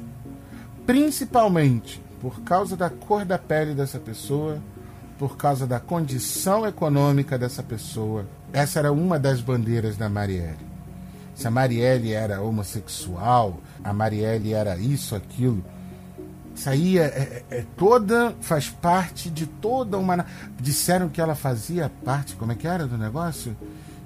principalmente 0.84 2.02
por 2.20 2.40
causa 2.40 2.76
da 2.76 2.90
cor 2.90 3.24
da 3.24 3.38
pele 3.38 3.74
dessa 3.74 3.98
pessoa, 3.98 4.60
por 5.18 5.36
causa 5.36 5.66
da 5.66 5.78
condição 5.78 6.66
econômica 6.66 7.38
dessa 7.38 7.62
pessoa. 7.62 8.26
Essa 8.52 8.80
era 8.80 8.92
uma 8.92 9.18
das 9.18 9.40
bandeiras 9.40 9.96
da 9.96 10.08
Marielle. 10.08 10.66
Se 11.34 11.46
a 11.46 11.50
Marielle 11.50 12.12
era 12.12 12.40
homossexual, 12.40 13.60
a 13.84 13.92
Marielle 13.92 14.54
era 14.54 14.76
isso, 14.76 15.14
aquilo, 15.14 15.62
isso 16.56 16.70
aí 16.70 16.98
é, 16.98 17.04
é, 17.04 17.44
é, 17.50 17.64
toda, 17.76 18.34
faz 18.40 18.70
parte 18.70 19.28
de 19.28 19.46
toda 19.46 19.98
uma. 19.98 20.24
Disseram 20.58 21.06
que 21.06 21.20
ela 21.20 21.34
fazia 21.34 21.92
parte, 22.02 22.34
como 22.34 22.50
é 22.50 22.54
que 22.54 22.66
era 22.66 22.86
do 22.86 22.96
negócio? 22.96 23.54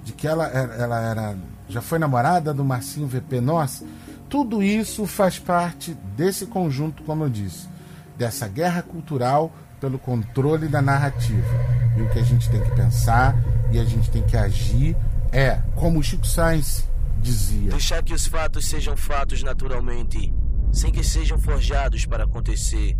De 0.03 0.11
que 0.11 0.27
ela, 0.27 0.45
ela 0.47 0.99
era. 0.99 1.37
Já 1.69 1.81
foi 1.81 1.97
namorada 1.97 2.53
do 2.53 2.65
Marcinho 2.65 3.07
VP 3.07 3.39
Nossa. 3.39 3.85
Tudo 4.29 4.61
isso 4.61 5.05
faz 5.07 5.39
parte 5.39 5.93
desse 6.17 6.45
conjunto, 6.45 7.03
como 7.03 7.23
eu 7.23 7.29
disse, 7.29 7.69
dessa 8.17 8.49
guerra 8.49 8.81
cultural 8.81 9.51
pelo 9.79 9.97
controle 9.97 10.67
da 10.67 10.81
narrativa. 10.81 11.55
E 11.97 12.01
o 12.01 12.09
que 12.09 12.19
a 12.19 12.23
gente 12.23 12.49
tem 12.49 12.61
que 12.61 12.71
pensar 12.71 13.33
e 13.71 13.79
a 13.79 13.85
gente 13.85 14.11
tem 14.11 14.23
que 14.23 14.35
agir 14.35 14.95
é, 15.31 15.57
como 15.75 15.99
o 15.99 16.03
Chico 16.03 16.27
Sainz 16.27 16.85
dizia: 17.21 17.71
Deixar 17.71 18.03
que 18.03 18.13
os 18.13 18.27
fatos 18.27 18.65
sejam 18.65 18.97
fatos 18.97 19.41
naturalmente 19.41 20.33
sem 20.71 20.91
que 20.91 21.03
sejam 21.03 21.37
forjados 21.37 22.05
para 22.05 22.23
acontecer. 22.23 22.97